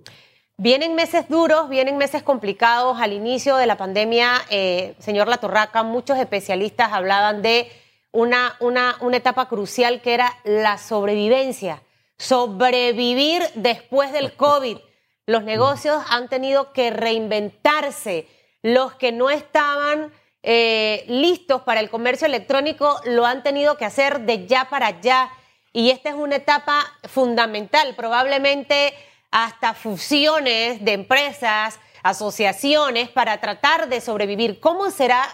Vienen 0.57 0.95
meses 0.95 1.27
duros, 1.29 1.69
vienen 1.69 1.97
meses 1.97 2.23
complicados. 2.23 3.01
Al 3.01 3.13
inicio 3.13 3.57
de 3.57 3.67
la 3.67 3.77
pandemia, 3.77 4.35
eh, 4.51 4.95
señor 4.99 5.27
Latorraca, 5.27 5.83
muchos 5.83 6.19
especialistas 6.19 6.93
hablaban 6.93 7.43
de 7.43 7.67
una, 8.13 8.57
una, 8.61 8.97
una 9.01 9.17
etapa 9.17 9.49
crucial 9.49 10.01
que 10.01 10.15
era 10.15 10.37
la 10.45 10.79
sobrevivencia, 10.79 11.83
sobrevivir 12.19 13.43
después 13.55 14.13
del 14.13 14.35
COVID. 14.35 14.79
Los 15.27 15.45
negocios 15.45 16.03
han 16.09 16.29
tenido 16.29 16.73
que 16.73 16.91
reinventarse. 16.91 18.29
Los 18.63 18.95
que 18.95 19.13
no 19.13 19.31
estaban 19.31 20.13
eh, 20.43 21.05
listos 21.07 21.63
para 21.63 21.81
el 21.81 21.91
comercio 21.91 22.27
electrónico 22.27 22.99
lo 23.05 23.27
han 23.27 23.43
tenido 23.43 23.77
que 23.77 23.85
hacer 23.85 24.21
de 24.21 24.47
ya 24.47 24.69
para 24.69 24.89
allá. 24.89 25.31
Y 25.73 25.91
esta 25.91 26.11
es 26.11 26.17
una 26.17 26.37
etapa 26.37 26.85
fundamental. 27.05 27.95
Probablemente 27.95 28.93
hasta 29.31 29.75
fusiones 29.75 30.85
de 30.85 30.93
empresas, 30.93 31.79
asociaciones 32.03 33.09
para 33.09 33.41
tratar 33.41 33.89
de 33.89 34.01
sobrevivir. 34.01 34.59
¿Cómo 34.61 34.91
será 34.91 35.29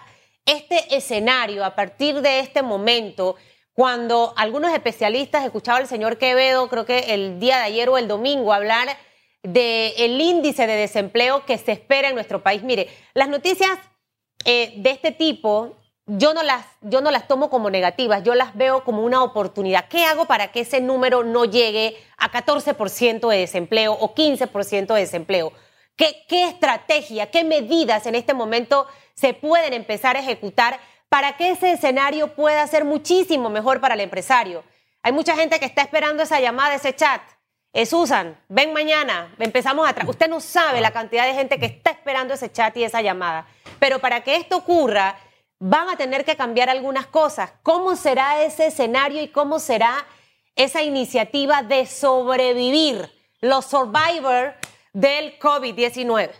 este 0.47 0.97
escenario 0.97 1.65
a 1.65 1.75
partir 1.75 2.23
de 2.23 2.41
este 2.41 2.63
momento? 2.63 3.37
Cuando 3.75 4.33
algunos 4.37 4.73
especialistas, 4.73 5.45
escuchaba 5.45 5.79
al 5.79 5.87
señor 5.87 6.17
Quevedo, 6.17 6.69
creo 6.69 6.87
que 6.87 7.13
el 7.15 7.39
día 7.39 7.59
de 7.59 7.65
ayer 7.65 7.89
o 7.91 7.99
el 7.99 8.09
domingo, 8.09 8.53
hablar 8.53 8.89
del 9.43 10.21
índice 10.21 10.67
de 10.67 10.75
desempleo 10.75 11.45
que 11.45 11.59
se 11.59 11.73
espera 11.73 12.09
en 12.09 12.15
nuestro 12.15 12.43
país. 12.43 12.63
Mire, 12.63 12.89
las 13.13 13.29
noticias 13.29 13.79
eh, 14.45 14.73
de 14.79 14.91
este 14.91 15.13
tipo 15.13 15.77
yo 16.07 16.35
no, 16.35 16.43
las, 16.45 16.65
yo 16.83 17.01
no 17.01 17.11
las 17.11 17.27
tomo 17.27 17.51
como 17.51 17.69
negativas, 17.69 18.23
yo 18.23 18.35
las 18.37 18.57
veo 18.57 18.85
como 18.85 19.03
una 19.03 19.25
oportunidad. 19.25 19.89
¿Qué 19.89 20.05
hago 20.05 20.27
para 20.27 20.53
que 20.53 20.61
ese 20.61 20.81
número 20.81 21.25
no 21.25 21.45
llegue 21.45 21.97
a 22.17 22.31
14% 22.31 23.29
de 23.29 23.39
desempleo 23.39 23.93
o 23.93 24.15
15% 24.15 24.95
de 24.95 25.01
desempleo? 25.01 25.53
¿Qué, 25.97 26.25
¿Qué 26.29 26.45
estrategia, 26.45 27.31
qué 27.31 27.43
medidas 27.43 28.07
en 28.07 28.15
este 28.15 28.35
momento 28.35 28.87
se 29.17 29.35
pueden 29.35 29.73
empezar 29.73 30.17
a 30.17 30.21
ejecutar 30.21 30.79
para 31.09 31.37
que 31.37 31.51
ese 31.51 31.73
escenario 31.73 32.35
pueda 32.35 32.67
ser 32.67 32.85
muchísimo 32.85 33.51
mejor 33.51 33.81
para 33.81 33.95
el 33.95 34.01
empresario? 34.01 34.63
Hay 35.03 35.13
mucha 35.13 35.35
gente 35.37 35.59
que 35.59 35.67
está 35.67 35.83
esperando 35.83 36.23
esa 36.23 36.41
llamada, 36.41 36.75
ese 36.75 36.95
chat. 36.95 37.23
Es 37.73 37.91
Susan, 37.91 38.39
ven 38.49 38.73
mañana, 38.73 39.35
empezamos 39.39 39.89
atrás. 39.89 40.09
Usted 40.09 40.29
no 40.29 40.41
sabe 40.41 40.81
la 40.81 40.93
cantidad 40.93 41.27
de 41.27 41.35
gente 41.35 41.59
que 41.59 41.67
está 41.67 41.91
esperando 41.91 42.35
ese 42.35 42.51
chat 42.51 42.77
y 42.77 42.85
esa 42.85 43.03
llamada. 43.03 43.47
Pero 43.79 43.99
para 43.99 44.23
que 44.23 44.37
esto 44.37 44.57
ocurra, 44.57 45.19
van 45.59 45.91
a 45.91 45.97
tener 45.97 46.25
que 46.25 46.37
cambiar 46.37 46.71
algunas 46.71 47.07
cosas. 47.07 47.53
¿Cómo 47.63 47.97
será 47.97 48.43
ese 48.43 48.67
escenario 48.67 49.23
y 49.23 49.29
cómo 49.29 49.59
será 49.59 50.07
esa 50.55 50.83
iniciativa 50.83 51.63
de 51.63 51.87
sobrevivir 51.87 53.11
los 53.41 53.67
survivors 53.67 54.55
del 54.93 55.39
COVID-19? 55.39 56.31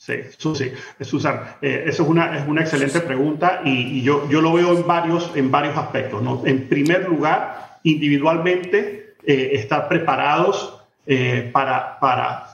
Sí, 0.00 0.14
Susi, 0.38 0.72
Susan, 1.02 1.56
eh, 1.60 1.84
eso 1.86 2.04
es 2.04 2.08
una, 2.08 2.38
es 2.38 2.48
una 2.48 2.62
excelente 2.62 3.02
pregunta 3.02 3.60
y, 3.66 4.00
yo, 4.00 4.26
yo 4.30 4.40
lo 4.40 4.54
veo 4.54 4.72
en 4.72 4.86
varios, 4.86 5.30
en 5.34 5.50
varios 5.50 5.76
aspectos. 5.76 6.22
¿no? 6.22 6.40
En 6.46 6.70
primer 6.70 7.06
lugar, 7.06 7.80
individualmente, 7.82 9.16
eh, 9.22 9.50
estar 9.52 9.88
preparados 9.88 10.80
eh, 11.04 11.50
para, 11.52 11.98
para 12.00 12.46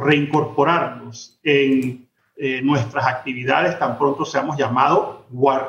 reincorporarnos 0.00 1.38
en 1.44 2.08
nuestras 2.62 3.06
actividades 3.06 3.78
tan 3.78 3.96
pronto 3.98 4.24
seamos 4.24 4.56
llamados, 4.56 5.18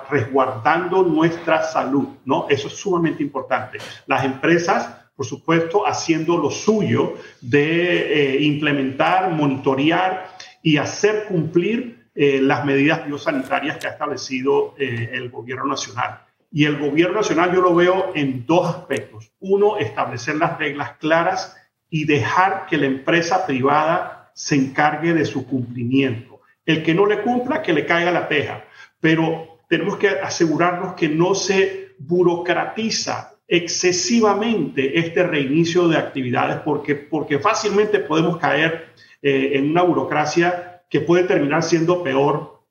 resguardando 0.10 1.04
nuestra 1.04 1.64
salud, 1.64 2.08
¿no? 2.24 2.48
Eso 2.50 2.68
es 2.68 2.76
sumamente 2.76 3.22
importante. 3.22 3.78
Las 4.08 4.24
empresas, 4.24 4.90
por 5.14 5.26
supuesto, 5.26 5.86
haciendo 5.86 6.38
lo 6.38 6.50
suyo 6.50 7.16
de 7.42 8.38
implementar, 8.40 9.32
monitorear 9.32 10.32
y 10.62 10.78
hacer 10.78 11.26
cumplir 11.28 12.10
eh, 12.14 12.40
las 12.42 12.66
medidas 12.66 13.06
biosanitarias 13.06 13.78
que 13.78 13.88
ha 13.88 13.92
establecido 13.92 14.76
el 14.78 15.30
gobierno 15.30 15.66
nacional. 15.66 16.22
Y 16.52 16.66
el 16.66 16.78
gobierno 16.78 17.16
nacional 17.16 17.54
yo 17.54 17.62
lo 17.62 17.74
veo 17.74 18.12
en 18.14 18.46
dos 18.46 18.68
aspectos. 18.68 19.32
Uno, 19.40 19.78
establecer 19.78 20.36
las 20.36 20.58
reglas 20.60 20.98
claras 20.98 21.56
y 21.90 22.06
dejar 22.06 22.66
que 22.70 22.78
la 22.78 22.88
empresa 22.88 23.46
privada 23.46 24.32
se 24.34 24.56
encargue 24.56 25.14
de 25.14 25.26
su 25.26 25.46
cumplimiento. 25.46 26.42
El 26.66 26.84
que 26.84 26.94
no 26.94 27.06
le 27.06 27.22
cumpla, 27.22 27.62
que 27.62 27.74
le 27.74 27.86
caiga 27.86 28.12
la 28.12 28.28
teja. 28.28 28.66
Pero 29.00 29.60
tenemos 29.70 29.98
que 29.98 30.10
asegurarnos 30.10 30.96
que 30.96 31.08
no 31.08 31.36
se 31.36 31.96
burocratiza 31.98 33.36
excesivamente 33.48 35.00
este 35.00 35.24
reinicio 35.24 35.88
de 35.88 35.98
actividades 35.98 36.58
porque, 36.64 36.96
porque 36.96 37.40
fácilmente 37.40 38.00
podemos 38.00 38.38
caer 38.38 38.90
eh, 39.22 39.52
en 39.54 39.72
una 39.72 39.84
burocracia 39.84 40.84
que 40.90 41.02
puede 41.02 41.24
terminar 41.24 41.64
siendo 41.64 42.04
peor 42.04 42.62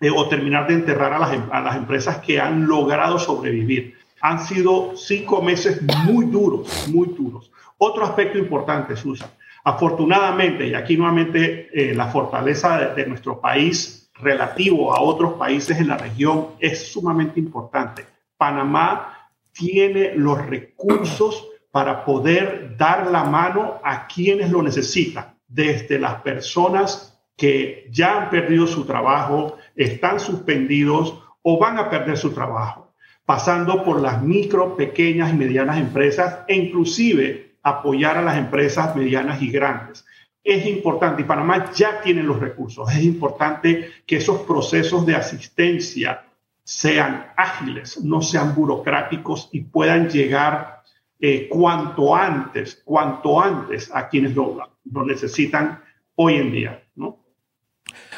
eh, 0.00 0.10
o 0.10 0.28
terminar 0.28 0.66
de 0.66 0.74
enterrar 0.74 1.12
a 1.12 1.18
las, 1.18 1.32
em, 1.32 1.42
a 1.52 1.60
las 1.60 1.76
empresas 1.76 2.18
que 2.18 2.40
han 2.40 2.66
logrado 2.66 3.18
sobrevivir. 3.18 3.96
Han 4.22 4.40
sido 4.40 4.96
cinco 4.96 5.42
meses 5.42 5.80
muy 6.04 6.26
duros, 6.26 6.88
muy 6.88 7.08
duros. 7.08 7.50
Otro 7.78 8.04
aspecto 8.04 8.36
importante, 8.38 8.96
Susan, 8.96 9.30
Afortunadamente, 9.62 10.68
y 10.68 10.74
aquí 10.74 10.96
nuevamente 10.96 11.68
eh, 11.72 11.94
la 11.94 12.06
fortaleza 12.06 12.78
de, 12.94 13.06
nuestro 13.06 13.40
país 13.40 14.10
relativo 14.14 14.94
a 14.94 15.00
otros 15.00 15.34
países 15.34 15.78
en 15.78 15.88
la 15.88 15.98
región 15.98 16.48
es 16.58 16.90
sumamente 16.90 17.38
importante. 17.40 18.06
Panamá 18.38 19.28
tiene 19.52 20.14
los 20.14 20.38
recursos 20.46 21.46
para 21.70 22.04
poder 22.04 22.76
dar 22.76 23.10
la 23.10 23.24
mano 23.24 23.80
a 23.84 24.06
quienes 24.06 24.50
lo 24.50 24.62
necesitan, 24.62 25.34
desde 25.50 25.98
las 25.98 26.22
personas 26.22 27.20
que 27.36 27.88
ya 27.90 28.22
han 28.22 28.30
perdido 28.30 28.66
su 28.66 28.84
trabajo, 28.84 29.56
están 29.74 30.20
suspendidos 30.20 31.22
o 31.42 31.58
van 31.58 31.78
a 31.78 31.90
perder 31.90 32.16
su 32.16 32.32
trabajo, 32.32 32.92
pasando 33.24 33.82
por 33.82 34.00
las 34.00 34.22
micro, 34.22 34.76
pequeñas 34.76 35.32
y 35.32 35.36
medianas 35.36 35.78
empresas 35.78 36.40
e 36.46 36.54
inclusive 36.54 37.56
apoyar 37.62 38.16
a 38.16 38.22
las 38.22 38.36
empresas 38.36 38.94
medianas 38.94 39.42
y 39.42 39.50
grandes. 39.50 40.04
Es 40.42 40.66
importante, 40.66 41.22
y 41.22 41.24
Panamá 41.24 41.72
ya 41.72 42.00
tiene 42.00 42.22
los 42.22 42.38
recursos, 42.38 42.90
es 42.90 43.02
importante 43.02 43.90
que 44.06 44.16
esos 44.16 44.42
procesos 44.42 45.04
de 45.04 45.16
asistencia 45.16 46.24
sean 46.62 47.32
ágiles, 47.36 48.02
no 48.04 48.22
sean 48.22 48.54
burocráticos 48.54 49.48
y 49.52 49.62
puedan 49.62 50.08
llegar 50.08 50.79
eh, 51.20 51.48
cuanto 51.48 52.14
antes, 52.14 52.82
cuanto 52.84 53.40
antes 53.40 53.90
a 53.94 54.08
quienes 54.08 54.34
lo, 54.34 54.58
necesitan 55.04 55.82
hoy 56.14 56.36
en 56.36 56.52
día. 56.52 56.82
¿no? 56.94 57.18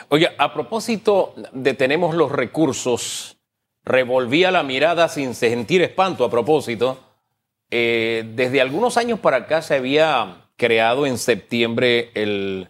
Oye, 0.09 0.29
a 0.39 0.53
propósito 0.53 1.35
de 1.53 1.75
tenemos 1.75 2.15
los 2.15 2.31
recursos, 2.31 3.39
revolvía 3.85 4.51
la 4.51 4.63
mirada 4.63 5.09
sin 5.09 5.35
sentir 5.35 5.83
espanto 5.83 6.25
a 6.25 6.31
propósito 6.31 7.13
eh, 7.75 8.25
desde 8.35 8.61
algunos 8.61 8.99
años 8.99 9.19
para 9.19 9.39
acá 9.39 9.63
se 9.63 9.75
había 9.75 10.43
creado 10.59 11.07
en 11.07 11.17
septiembre 11.17 12.11
el 12.13 12.69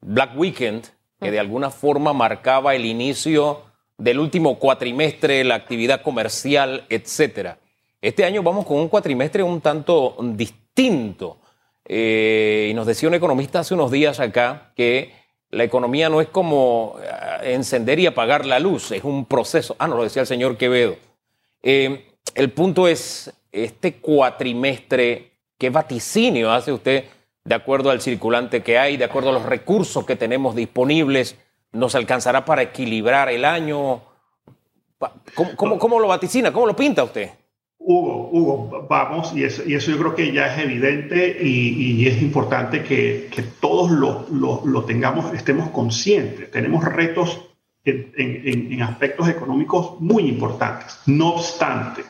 Black 0.00 0.36
Weekend, 0.36 0.88
que 1.20 1.30
de 1.30 1.38
alguna 1.38 1.70
forma 1.70 2.12
marcaba 2.12 2.74
el 2.74 2.84
inicio 2.84 3.62
del 3.96 4.18
último 4.18 4.58
cuatrimestre, 4.58 5.44
la 5.44 5.54
actividad 5.54 6.02
comercial, 6.02 6.84
etc. 6.88 7.58
Este 8.00 8.24
año 8.24 8.42
vamos 8.42 8.64
con 8.64 8.78
un 8.78 8.88
cuatrimestre 8.88 9.42
un 9.42 9.60
tanto 9.60 10.16
distinto. 10.20 11.38
Eh, 11.84 12.68
y 12.70 12.74
nos 12.74 12.86
decía 12.86 13.08
un 13.08 13.14
economista 13.14 13.60
hace 13.60 13.74
unos 13.74 13.90
días 13.90 14.20
acá 14.20 14.72
que 14.74 15.12
la 15.50 15.64
economía 15.64 16.08
no 16.08 16.20
es 16.20 16.28
como 16.28 16.96
eh, 17.02 17.52
encender 17.54 17.98
y 17.98 18.06
apagar 18.06 18.46
la 18.46 18.58
luz, 18.58 18.92
es 18.92 19.04
un 19.04 19.26
proceso. 19.26 19.76
Ah, 19.78 19.86
no, 19.86 19.96
lo 19.96 20.04
decía 20.04 20.22
el 20.22 20.28
señor 20.28 20.56
Quevedo. 20.56 20.96
el 21.62 22.52
punto 22.54 22.88
es, 22.88 23.32
este 23.52 23.96
cuatrimestre, 23.96 25.32
¿qué 25.58 25.70
vaticinio 25.70 26.52
hace 26.52 26.72
usted 26.72 27.04
de 27.44 27.54
acuerdo 27.54 27.90
al 27.90 28.00
circulante 28.00 28.62
que 28.62 28.78
hay, 28.78 28.96
de 28.96 29.04
acuerdo 29.04 29.30
a 29.30 29.32
los 29.32 29.44
recursos 29.44 30.06
que 30.06 30.16
tenemos 30.16 30.54
disponibles? 30.54 31.36
¿Nos 31.72 31.94
alcanzará 31.94 32.44
para 32.44 32.62
equilibrar 32.62 33.28
el 33.28 33.44
año? 33.44 34.02
¿Cómo, 35.34 35.78
cómo, 35.78 36.00
lo 36.00 36.08
vaticina? 36.08 36.52
¿Cómo 36.52 36.66
lo 36.66 36.76
pinta 36.76 37.04
usted? 37.04 37.30
Hugo, 37.82 38.28
Hugo, 38.30 38.86
vamos, 38.88 39.32
y 39.34 39.42
eso, 39.42 39.62
y 39.66 39.74
eso 39.74 39.90
yo 39.90 39.98
creo 39.98 40.14
que 40.14 40.32
ya 40.32 40.54
es 40.54 40.62
evidente 40.62 41.38
y, 41.42 42.06
es 42.06 42.20
importante 42.20 42.82
que, 42.84 43.28
todos 43.58 43.90
lo, 43.90 44.84
tengamos, 44.84 45.32
estemos 45.34 45.70
conscientes. 45.70 46.50
Tenemos 46.50 46.84
retos 46.84 47.48
en 47.84 48.82
aspectos 48.82 49.28
económicos 49.28 49.98
muy 50.00 50.24
importantes. 50.28 51.00
No 51.06 51.30
obstante, 51.30 52.02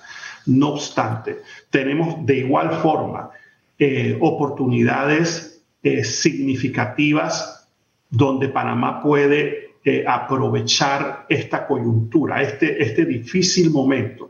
no 0.47 0.71
obstante, 0.71 1.39
tenemos 1.71 2.25
de 2.27 2.39
igual 2.39 2.73
forma 2.83 3.31
eh, 3.79 4.17
oportunidades 4.21 5.63
eh, 5.83 6.05
significativas 6.05 7.69
donde 8.11 8.49
Panamá 8.49 9.03
puede 9.03 9.77
eh, 9.85 10.05
aprovechar 10.07 11.27
esta 11.29 11.67
coyuntura, 11.67 12.43
este, 12.43 12.83
este 12.83 13.07
difícil 13.07 13.71
momento. 13.71 14.30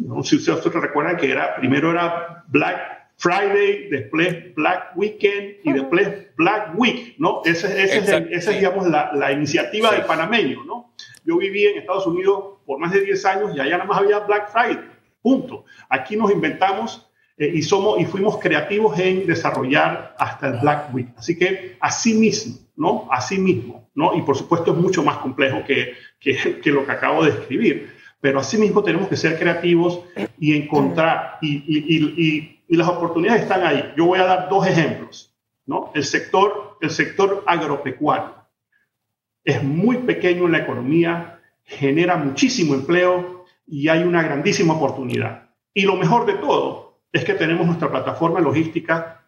¿No? 0.00 0.22
Si 0.22 0.36
ustedes 0.36 0.64
recuerdan 0.64 1.16
que 1.16 1.30
era, 1.30 1.56
primero 1.56 1.90
era 1.90 2.44
Black 2.48 3.12
Friday, 3.16 3.88
después 3.90 4.54
Black 4.54 4.92
Weekend 4.96 5.56
y 5.62 5.72
después 5.72 6.34
Black 6.36 6.72
Week, 6.74 7.16
¿no? 7.18 7.42
Esa 7.44 7.68
ese 7.68 8.26
es, 8.30 8.48
digamos, 8.48 8.86
la, 8.88 9.12
la 9.12 9.30
iniciativa 9.30 9.92
del 9.92 10.06
panameño, 10.06 10.64
¿no? 10.64 10.94
Yo 11.24 11.36
viví 11.36 11.66
en 11.66 11.78
Estados 11.78 12.06
Unidos 12.06 12.60
por 12.64 12.78
más 12.78 12.92
de 12.92 13.02
10 13.02 13.24
años 13.26 13.50
y 13.54 13.60
allá 13.60 13.72
nada 13.76 13.84
más 13.84 13.98
había 13.98 14.20
Black 14.20 14.50
Friday, 14.50 14.80
punto. 15.20 15.66
Aquí 15.90 16.16
nos 16.16 16.30
inventamos 16.30 17.10
eh, 17.36 17.50
y, 17.54 17.62
somos, 17.62 18.00
y 18.00 18.06
fuimos 18.06 18.38
creativos 18.38 18.98
en 18.98 19.26
desarrollar 19.26 20.14
hasta 20.18 20.48
el 20.48 20.58
Black 20.60 20.94
Week. 20.94 21.08
Así 21.16 21.38
que 21.38 21.76
así 21.80 22.14
mismo, 22.14 22.58
¿no? 22.76 23.06
Así 23.10 23.38
mismo, 23.38 23.90
¿no? 23.94 24.14
Y 24.16 24.22
por 24.22 24.36
supuesto 24.36 24.72
es 24.72 24.78
mucho 24.78 25.02
más 25.02 25.18
complejo 25.18 25.62
que, 25.66 25.92
que, 26.18 26.60
que 26.62 26.70
lo 26.70 26.86
que 26.86 26.92
acabo 26.92 27.24
de 27.24 27.30
escribir, 27.30 27.99
pero 28.20 28.40
así 28.40 28.58
mismo 28.58 28.82
tenemos 28.82 29.08
que 29.08 29.16
ser 29.16 29.38
creativos 29.38 30.02
y 30.38 30.56
encontrar 30.56 31.38
y 31.40 32.76
las 32.76 32.88
oportunidades 32.88 33.42
están 33.42 33.66
ahí. 33.66 33.92
Yo 33.96 34.06
voy 34.06 34.20
a 34.20 34.24
dar 34.24 34.48
dos 34.48 34.66
ejemplos. 34.66 35.30
¿no? 35.66 35.92
El, 35.94 36.04
sector, 36.04 36.78
el 36.80 36.90
sector 36.90 37.44
agropecuario 37.46 38.34
es 39.44 39.62
muy 39.62 39.98
pequeño 39.98 40.46
en 40.46 40.52
la 40.52 40.58
economía, 40.58 41.40
genera 41.64 42.16
muchísimo 42.16 42.74
empleo 42.74 43.44
y 43.66 43.88
hay 43.88 44.02
una 44.02 44.22
grandísima 44.22 44.74
oportunidad. 44.74 45.48
Y 45.72 45.82
lo 45.82 45.96
mejor 45.96 46.26
de 46.26 46.34
todo 46.34 47.00
es 47.12 47.24
que 47.24 47.34
tenemos 47.34 47.66
nuestra 47.66 47.90
plataforma 47.90 48.40
logística 48.40 49.24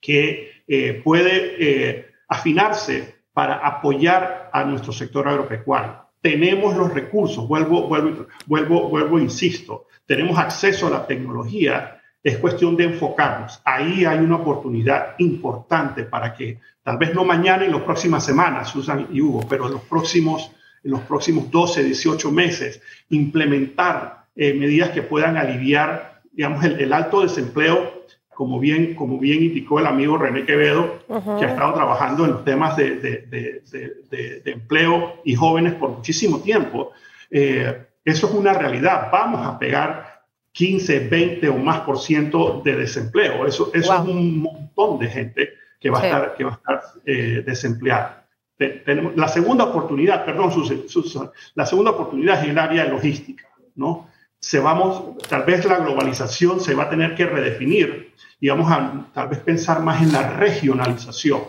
que 0.00 0.62
eh, 0.66 1.00
puede 1.02 1.56
eh, 1.58 2.06
afinarse 2.28 3.22
para 3.32 3.56
apoyar 3.66 4.50
a 4.52 4.64
nuestro 4.64 4.92
sector 4.92 5.26
agropecuario. 5.28 6.09
Tenemos 6.20 6.76
los 6.76 6.92
recursos, 6.92 7.48
vuelvo, 7.48 7.88
vuelvo, 7.88 8.26
vuelvo, 8.46 8.88
vuelvo, 8.88 9.18
insisto, 9.18 9.86
tenemos 10.06 10.38
acceso 10.38 10.86
a 10.86 10.90
la 10.90 11.06
tecnología 11.06 12.00
es 12.22 12.38
cuestión 12.38 12.76
de 12.76 12.84
enfocarnos. 12.84 13.60
Ahí 13.64 14.04
hay 14.04 14.18
una 14.18 14.36
oportunidad 14.36 15.14
importante 15.18 16.04
para 16.04 16.34
que, 16.34 16.60
tal 16.82 16.98
vez 16.98 17.14
no 17.14 17.24
mañana, 17.24 17.64
en 17.64 17.72
las 17.72 17.82
próximas 17.82 18.24
semanas, 18.24 18.68
Susan 18.68 19.08
y 19.10 19.20
Hugo, 19.20 19.46
pero 19.48 19.66
en 19.66 19.72
los 19.72 19.82
próximos, 19.82 20.52
en 20.84 20.90
los 20.90 21.00
próximos 21.02 21.50
12, 21.50 21.84
18 21.84 22.30
meses, 22.30 22.82
implementar 23.08 24.26
eh, 24.36 24.52
medidas 24.54 24.90
que 24.90 25.02
puedan 25.02 25.36
aliviar, 25.36 26.22
digamos, 26.32 26.64
el, 26.64 26.92
alto 26.92 27.22
desempleo, 27.22 27.99
como 28.40 28.58
bien, 28.58 28.94
como 28.94 29.18
bien 29.18 29.42
indicó 29.42 29.80
el 29.80 29.86
amigo 29.86 30.16
René 30.16 30.46
Quevedo, 30.46 31.00
que 31.06 31.44
ha 31.44 31.50
estado 31.50 31.74
trabajando 31.74 32.24
en 32.24 32.30
los 32.30 32.42
temas 32.42 32.74
de, 32.74 32.96
de, 32.96 34.42
empleo 34.46 35.20
y 35.26 35.34
jóvenes 35.34 35.74
por 35.74 35.90
muchísimo 35.90 36.40
tiempo. 36.40 36.90
Eh, 37.30 37.84
eso 38.02 38.28
es 38.28 38.32
una 38.32 38.54
realidad. 38.54 39.10
Vamos 39.12 39.46
a 39.46 39.58
pegar 39.58 40.22
15, 40.52 41.08
20 41.10 41.50
o 41.50 41.58
más 41.58 41.80
por 41.80 41.98
ciento 41.98 42.62
de 42.64 42.76
desempleo. 42.76 43.46
Eso, 43.46 43.72
es 43.74 43.86
un 43.90 44.40
montón 44.40 44.98
de 45.00 45.08
gente 45.08 45.50
que 45.78 45.90
va 45.90 46.00
a 46.00 46.06
estar, 46.06 46.34
que 46.34 46.44
va 46.44 46.52
a 46.52 46.54
estar 46.54 46.82
eh, 47.04 47.42
desempleada. 47.44 48.26
Tenemos, 48.56 49.14
la 49.16 49.28
segunda 49.28 49.64
oportunidad, 49.64 50.24
perdón, 50.24 50.50
Susan, 50.50 51.30
la 51.56 51.66
segunda 51.66 51.90
oportunidad 51.90 52.42
es 52.42 52.48
el 52.48 52.58
área 52.58 52.84
de 52.84 52.90
logística, 52.90 53.46
¿no? 53.74 54.08
Se 54.40 54.58
vamos, 54.58 55.18
tal 55.28 55.44
vez 55.44 55.64
la 55.66 55.78
globalización 55.78 56.60
se 56.60 56.74
va 56.74 56.84
a 56.84 56.90
tener 56.90 57.14
que 57.14 57.26
redefinir 57.26 58.14
y 58.40 58.48
vamos 58.48 58.72
a 58.72 59.06
tal 59.12 59.28
vez 59.28 59.38
pensar 59.40 59.82
más 59.82 60.02
en 60.02 60.12
la 60.12 60.30
regionalización 60.32 61.42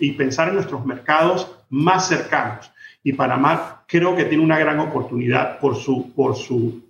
y, 0.00 0.12
pensar 0.12 0.48
en 0.48 0.54
nuestros 0.54 0.84
mercados 0.84 1.50
más 1.70 2.08
cercanos. 2.08 2.70
Y 3.04 3.12
Panamá 3.12 3.84
creo 3.86 4.16
que 4.16 4.24
tiene 4.24 4.42
una 4.42 4.58
gran 4.58 4.80
oportunidad 4.80 5.60
por 5.60 5.76
su, 5.76 6.12
por 6.12 6.34
su 6.34 6.82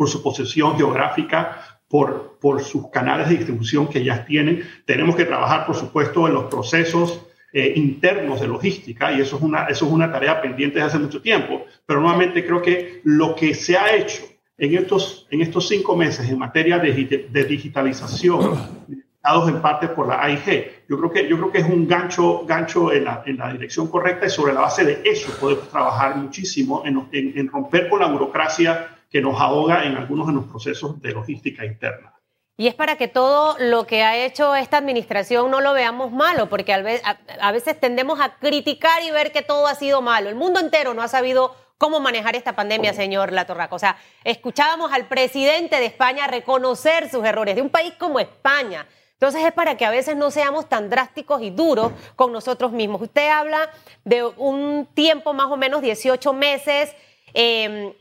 por 0.00 0.08
su 0.08 0.22
posición 0.22 0.78
geográfica, 0.78 1.78
por, 1.86 2.38
por 2.40 2.62
sus 2.62 2.88
canales 2.88 3.28
de 3.28 3.36
distribución 3.36 3.86
que 3.86 4.02
ya 4.02 4.24
tienen. 4.24 4.66
Tenemos 4.86 5.14
que 5.14 5.26
trabajar, 5.26 5.66
por 5.66 5.76
supuesto, 5.76 6.26
en 6.26 6.32
los 6.32 6.44
procesos 6.44 7.26
eh, 7.52 7.74
internos 7.76 8.40
de 8.40 8.48
logística 8.48 9.12
y 9.12 9.20
eso 9.20 9.36
es, 9.36 9.42
una, 9.42 9.66
eso 9.66 9.84
es 9.84 9.92
una 9.92 10.10
tarea 10.10 10.40
pendiente 10.40 10.76
desde 10.76 10.88
hace 10.88 10.98
mucho 11.00 11.20
tiempo, 11.20 11.66
pero 11.84 12.00
nuevamente 12.00 12.46
creo 12.46 12.62
que 12.62 13.02
lo 13.04 13.34
que 13.34 13.52
se 13.52 13.76
ha 13.76 13.94
hecho 13.94 14.22
en 14.60 14.76
estos, 14.76 15.26
en 15.30 15.40
estos 15.40 15.66
cinco 15.68 15.96
meses 15.96 16.28
en 16.28 16.38
materia 16.38 16.78
de, 16.78 17.28
de 17.30 17.44
digitalización, 17.44 18.86
dados 19.22 19.48
en 19.48 19.62
parte 19.62 19.88
por 19.88 20.06
la 20.06 20.22
AIG, 20.22 20.84
yo 20.86 20.98
creo 20.98 21.10
que, 21.10 21.28
yo 21.28 21.36
creo 21.38 21.50
que 21.50 21.58
es 21.58 21.66
un 21.66 21.88
gancho, 21.88 22.44
gancho 22.44 22.92
en, 22.92 23.04
la, 23.04 23.22
en 23.24 23.38
la 23.38 23.52
dirección 23.52 23.88
correcta 23.88 24.26
y 24.26 24.30
sobre 24.30 24.52
la 24.52 24.60
base 24.60 24.84
de 24.84 25.00
eso 25.02 25.32
podemos 25.40 25.68
trabajar 25.70 26.16
muchísimo 26.16 26.82
en, 26.84 27.08
en, 27.10 27.38
en 27.38 27.48
romper 27.48 27.88
con 27.88 28.00
la 28.00 28.08
burocracia 28.08 28.98
que 29.10 29.22
nos 29.22 29.40
ahoga 29.40 29.84
en 29.84 29.96
algunos 29.96 30.26
de 30.26 30.34
los 30.34 30.44
procesos 30.44 31.00
de 31.00 31.12
logística 31.12 31.64
interna. 31.64 32.12
Y 32.58 32.66
es 32.66 32.74
para 32.74 32.96
que 32.96 33.08
todo 33.08 33.56
lo 33.58 33.86
que 33.86 34.02
ha 34.02 34.22
hecho 34.22 34.54
esta 34.54 34.76
administración 34.76 35.50
no 35.50 35.62
lo 35.62 35.72
veamos 35.72 36.12
malo, 36.12 36.50
porque 36.50 36.74
a 36.74 37.52
veces 37.52 37.80
tendemos 37.80 38.20
a 38.20 38.34
criticar 38.34 39.02
y 39.02 39.10
ver 39.10 39.32
que 39.32 39.40
todo 39.40 39.66
ha 39.66 39.74
sido 39.74 40.02
malo. 40.02 40.28
El 40.28 40.34
mundo 40.34 40.60
entero 40.60 40.92
no 40.92 41.00
ha 41.00 41.08
sabido 41.08 41.56
cómo 41.80 41.98
manejar 41.98 42.36
esta 42.36 42.54
pandemia, 42.54 42.92
señor 42.92 43.32
Latorraco. 43.32 43.76
O 43.76 43.78
sea, 43.78 43.96
escuchábamos 44.22 44.92
al 44.92 45.06
presidente 45.06 45.76
de 45.76 45.86
España 45.86 46.26
reconocer 46.26 47.08
sus 47.08 47.24
errores, 47.24 47.56
de 47.56 47.62
un 47.62 47.70
país 47.70 47.94
como 47.98 48.20
España. 48.20 48.86
Entonces 49.14 49.42
es 49.42 49.52
para 49.52 49.78
que 49.78 49.86
a 49.86 49.90
veces 49.90 50.14
no 50.14 50.30
seamos 50.30 50.68
tan 50.68 50.90
drásticos 50.90 51.40
y 51.40 51.48
duros 51.48 51.90
con 52.16 52.32
nosotros 52.32 52.72
mismos. 52.72 53.00
Usted 53.00 53.30
habla 53.30 53.70
de 54.04 54.22
un 54.24 54.90
tiempo 54.92 55.32
más 55.32 55.46
o 55.46 55.56
menos 55.56 55.80
18 55.80 56.34
meses. 56.34 56.94
Eh, 57.32 57.96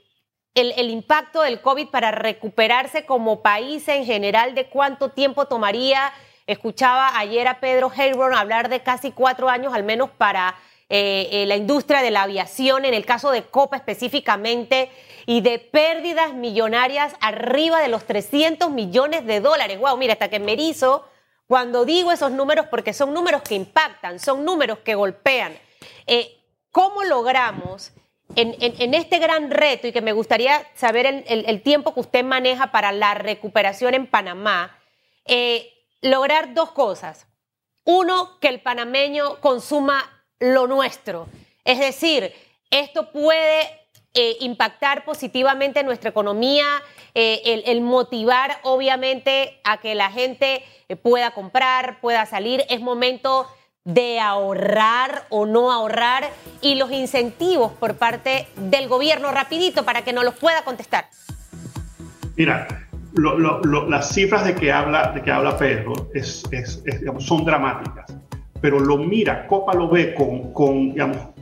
el, 0.55 0.89
impacto 0.89 1.43
del 1.43 1.61
COVID 1.61 1.87
para 1.87 2.11
recuperarse 2.11 3.05
como 3.05 3.41
país 3.41 3.87
en 3.87 4.03
general, 4.03 4.55
de 4.55 4.67
cuánto 4.67 5.11
tiempo 5.11 5.45
tomaría. 5.45 6.11
Escuchaba 6.47 7.17
ayer 7.17 7.47
a 7.47 7.61
Pedro 7.61 7.89
Heyron 7.95 8.33
hablar 8.33 8.67
de 8.67 8.81
casi 8.81 9.11
cuatro 9.13 9.47
años 9.47 9.73
al 9.73 9.83
menos 9.83 10.09
para 10.09 10.55
eh, 10.91 11.29
eh, 11.31 11.45
la 11.45 11.55
industria 11.55 12.01
de 12.01 12.09
la 12.09 12.23
aviación, 12.23 12.83
en 12.83 12.95
el 12.95 13.05
caso 13.05 13.29
de 13.29 13.43
Copa 13.43 13.77
específicamente, 13.77 14.89
y 15.27 15.41
de 15.41 15.59
pérdidas 15.59 16.33
millonarias 16.33 17.15
arriba 17.21 17.79
de 17.79 17.89
los 17.89 18.05
300 18.05 18.71
millones 18.71 19.23
de 19.27 19.39
dólares. 19.39 19.79
Wow, 19.79 19.97
mira, 19.97 20.13
hasta 20.13 20.29
que 20.29 20.39
me 20.39 20.53
erizo 20.53 21.05
cuando 21.45 21.85
digo 21.85 22.11
esos 22.11 22.31
números 22.31 22.65
porque 22.71 22.93
son 22.93 23.13
números 23.13 23.43
que 23.43 23.53
impactan, 23.53 24.19
son 24.19 24.43
números 24.43 24.79
que 24.79 24.95
golpean. 24.95 25.53
Eh, 26.07 26.39
¿Cómo 26.71 27.03
logramos 27.03 27.93
en, 28.35 28.93
este 28.93 29.19
gran 29.19 29.51
reto 29.51 29.87
y 29.87 29.91
que 29.91 30.01
me 30.01 30.13
gustaría 30.13 30.67
saber 30.75 31.05
el, 31.27 31.61
tiempo 31.61 31.93
que 31.93 31.99
usted 31.99 32.23
maneja 32.23 32.71
para 32.71 32.91
la 32.91 33.15
recuperación 33.15 33.95
en 33.95 34.05
Panamá, 34.05 34.79
lograr 36.01 36.53
dos 36.53 36.71
cosas. 36.71 37.27
Uno, 37.85 38.39
que 38.39 38.49
el 38.49 38.61
panameño 38.61 39.39
consuma 39.41 40.18
lo 40.39 40.67
nuestro. 40.67 41.27
Es 41.65 41.79
decir, 41.79 42.33
esto 42.71 43.11
puede 43.11 43.61
eh, 44.13 44.37
impactar 44.41 45.05
positivamente 45.05 45.83
nuestra 45.83 46.09
economía, 46.09 46.65
eh, 47.13 47.63
el, 47.65 47.81
motivar 47.81 48.57
obviamente 48.63 49.59
a 49.63 49.77
que 49.77 49.95
la 49.95 50.11
gente 50.11 50.63
pueda 51.03 51.31
comprar, 51.31 51.99
pueda 52.01 52.25
salir. 52.25 52.63
Es 52.69 52.81
momento 52.81 53.47
de 53.83 54.19
ahorrar 54.19 55.25
o 55.29 55.45
no 55.45 55.71
ahorrar 55.71 56.29
y 56.61 56.75
los 56.75 56.91
incentivos 56.91 57.71
por 57.73 57.97
parte 57.97 58.47
del 58.55 58.87
gobierno 58.87 59.31
rapidito 59.31 59.83
para 59.83 60.03
que 60.03 60.13
nos 60.13 60.23
los 60.23 60.35
pueda 60.35 60.63
contestar. 60.63 61.07
Mira, 62.35 62.67
las 63.87 64.13
cifras 64.13 64.45
de 64.45 64.55
que 64.55 64.71
habla, 64.71 65.11
de 65.11 65.21
que 65.21 65.31
habla 65.31 65.57
Pedro 65.57 65.93
son 67.19 67.45
dramáticas, 67.45 68.13
pero 68.61 68.79
lo 68.79 68.97
mira, 68.97 69.47
Copa 69.47 69.73
lo 69.73 69.89
ve 69.89 70.13
con, 70.13 70.53
con, 70.53 70.93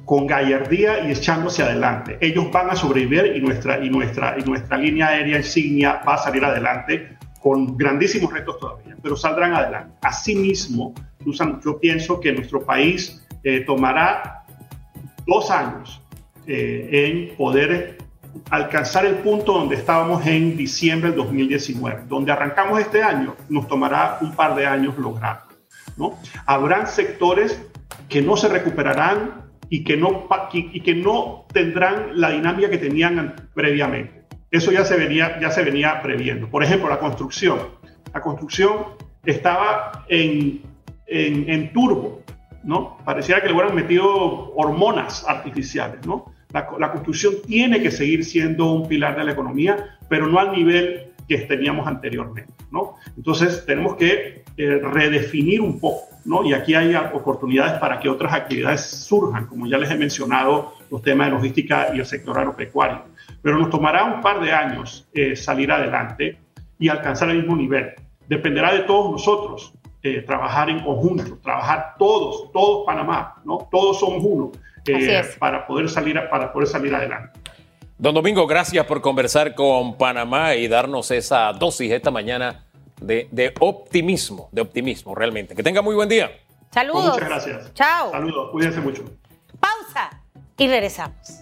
con 0.06 0.28
gallardía 0.28 1.08
y 1.08 1.12
echándose 1.12 1.64
adelante. 1.64 2.18
Ellos 2.22 2.52
van 2.52 2.70
a 2.70 2.76
sobrevivir 2.76 3.36
y 3.36 3.42
nuestra, 3.42 3.84
y, 3.84 3.90
nuestra, 3.90 4.36
y 4.40 4.44
nuestra 4.44 4.78
línea 4.78 5.08
aérea 5.08 5.38
insignia 5.38 6.02
va 6.08 6.16
a 6.16 6.18
salir 6.18 6.44
adelante 6.46 7.18
con 7.42 7.78
grandísimos 7.78 8.32
retos 8.32 8.60
todavía, 8.60 8.96
pero 9.02 9.16
saldrán 9.16 9.54
adelante. 9.54 9.96
Asimismo, 10.02 10.94
yo 11.64 11.80
pienso 11.80 12.20
que 12.20 12.32
nuestro 12.32 12.62
país 12.64 13.26
eh, 13.44 13.62
tomará 13.62 14.44
dos 15.26 15.52
años 15.52 16.02
eh, 16.46 16.90
en 16.92 17.36
poder 17.36 17.98
alcanzar 18.50 19.06
el 19.06 19.16
punto 19.16 19.54
donde 19.54 19.76
estábamos 19.76 20.26
en 20.26 20.56
diciembre 20.56 21.10
del 21.10 21.18
2019. 21.18 22.04
Donde 22.08 22.32
arrancamos 22.32 22.80
este 22.80 23.04
año, 23.04 23.36
nos 23.50 23.68
tomará 23.68 24.20
un 24.22 24.34
par 24.34 24.56
de 24.56 24.66
años 24.66 24.98
lograrlo. 24.98 25.47
¿No? 25.98 26.20
Habrán 26.46 26.88
sectores 26.88 27.62
que 28.10 28.22
no 28.22 28.38
se 28.38 28.48
recuperarán 28.48 29.48
y 29.70 29.84
que 29.84 29.98
no, 29.98 30.28
y 30.54 30.82
que 30.82 30.96
no 30.96 31.46
tendrán 31.52 32.20
la 32.20 32.30
dinámica 32.30 32.70
que 32.70 32.78
tenían 32.78 33.50
previamente. 33.54 34.26
Eso 34.50 34.72
ya 34.72 34.86
se, 34.86 34.96
venía, 34.96 35.40
ya 35.42 35.52
se 35.52 35.64
venía 35.64 36.02
previendo. 36.02 36.50
Por 36.50 36.64
ejemplo, 36.64 36.88
la 36.88 37.00
construcción. 37.00 37.60
La 38.14 38.22
construcción 38.22 38.86
estaba 39.26 40.06
en 40.08 40.62
en, 41.08 41.74
turbo 41.74 42.22
¿no? 42.64 42.98
Pareciera 43.06 43.42
que 43.42 43.48
le 43.48 43.54
hubieran 43.54 43.76
metido 43.76 44.54
hormonas 44.56 45.26
artificiales, 45.28 46.06
¿no? 46.06 46.34
La, 46.52 46.92
construcción 46.92 47.36
tiene 47.46 47.82
que 47.82 47.92
seguir 47.92 48.26
siendo 48.26 48.72
un 48.72 48.88
pilar 48.88 49.16
de 49.18 49.24
la 49.24 49.32
economía, 49.34 49.98
pero 50.10 50.28
no 50.28 50.40
al 50.40 50.52
nivel 50.54 51.07
que 51.28 51.38
teníamos 51.40 51.88
anteriormente, 51.88 52.54
¿no? 52.72 52.96
Entonces 53.16 53.66
tenemos 53.66 53.96
que 53.96 54.44
eh, 54.56 54.80
redefinir 54.82 55.62
un 55.62 55.80
poco, 55.80 56.08
¿no? 56.26 56.46
Y 56.46 56.54
aquí 56.54 56.74
hay 56.74 56.96
oportunidades 56.96 57.74
para 57.80 58.00
que 58.00 58.10
otras 58.10 58.34
actividades 58.34 58.82
surjan, 58.82 59.46
como 59.48 59.68
ya 59.68 59.78
les 59.78 59.92
he 59.92 59.96
mencionado, 59.96 60.74
los 60.90 61.02
temas 61.02 61.28
de 61.28 61.34
logística 61.34 61.90
y 61.94 62.00
el 62.00 62.06
sector 62.06 62.38
agropecuario. 62.38 63.04
Pero 63.42 63.58
nos 63.58 63.70
tomará 63.70 64.06
un 64.06 64.22
par 64.22 64.40
de 64.40 64.52
años 64.54 65.08
eh, 65.14 65.36
salir 65.36 65.72
adelante 65.72 66.38
y 66.80 66.88
alcanzar 66.88 67.30
el 67.30 67.40
mismo 67.40 67.56
nivel. 67.56 67.94
Dependerá 68.28 68.74
de 68.74 68.80
todos 68.82 69.12
nosotros 69.12 69.74
eh, 70.04 70.22
trabajar 70.22 70.70
en 70.70 70.80
conjunto, 70.80 71.38
trabajar 71.44 71.96
todos, 71.98 72.52
todos 72.54 72.86
Panamá, 72.86 73.36
¿no? 73.44 73.68
Todos 73.70 74.00
somos 74.00 74.24
uno 74.24 74.52
para 75.40 75.68
poder 75.68 75.90
salir 75.90 76.18
para 76.30 76.54
poder 76.54 76.68
salir 76.68 76.96
adelante. 76.96 77.40
Don 78.00 78.14
Domingo, 78.14 78.46
gracias 78.46 78.86
por 78.86 79.02
conversar 79.02 79.56
con 79.56 79.98
Panamá 79.98 80.54
y 80.54 80.68
darnos 80.68 81.10
esa 81.10 81.52
dosis 81.54 81.92
esta 81.92 82.12
mañana 82.12 82.64
de, 83.02 83.54
optimismo, 83.60 84.50
de 84.52 84.62
optimismo 84.62 85.16
realmente. 85.16 85.56
Que 85.56 85.64
tenga 85.64 85.82
muy 85.82 85.96
buen 85.96 86.08
día. 86.08 86.30
Saludos. 86.72 87.14
muchas 87.14 87.28
gracias. 87.28 87.74
Chao. 87.74 88.12
Saludos, 88.12 88.52
cuídense 88.52 88.82
mucho. 88.82 89.04
Pausa 89.60 90.22
y 90.58 90.68
regresamos. 90.68 91.40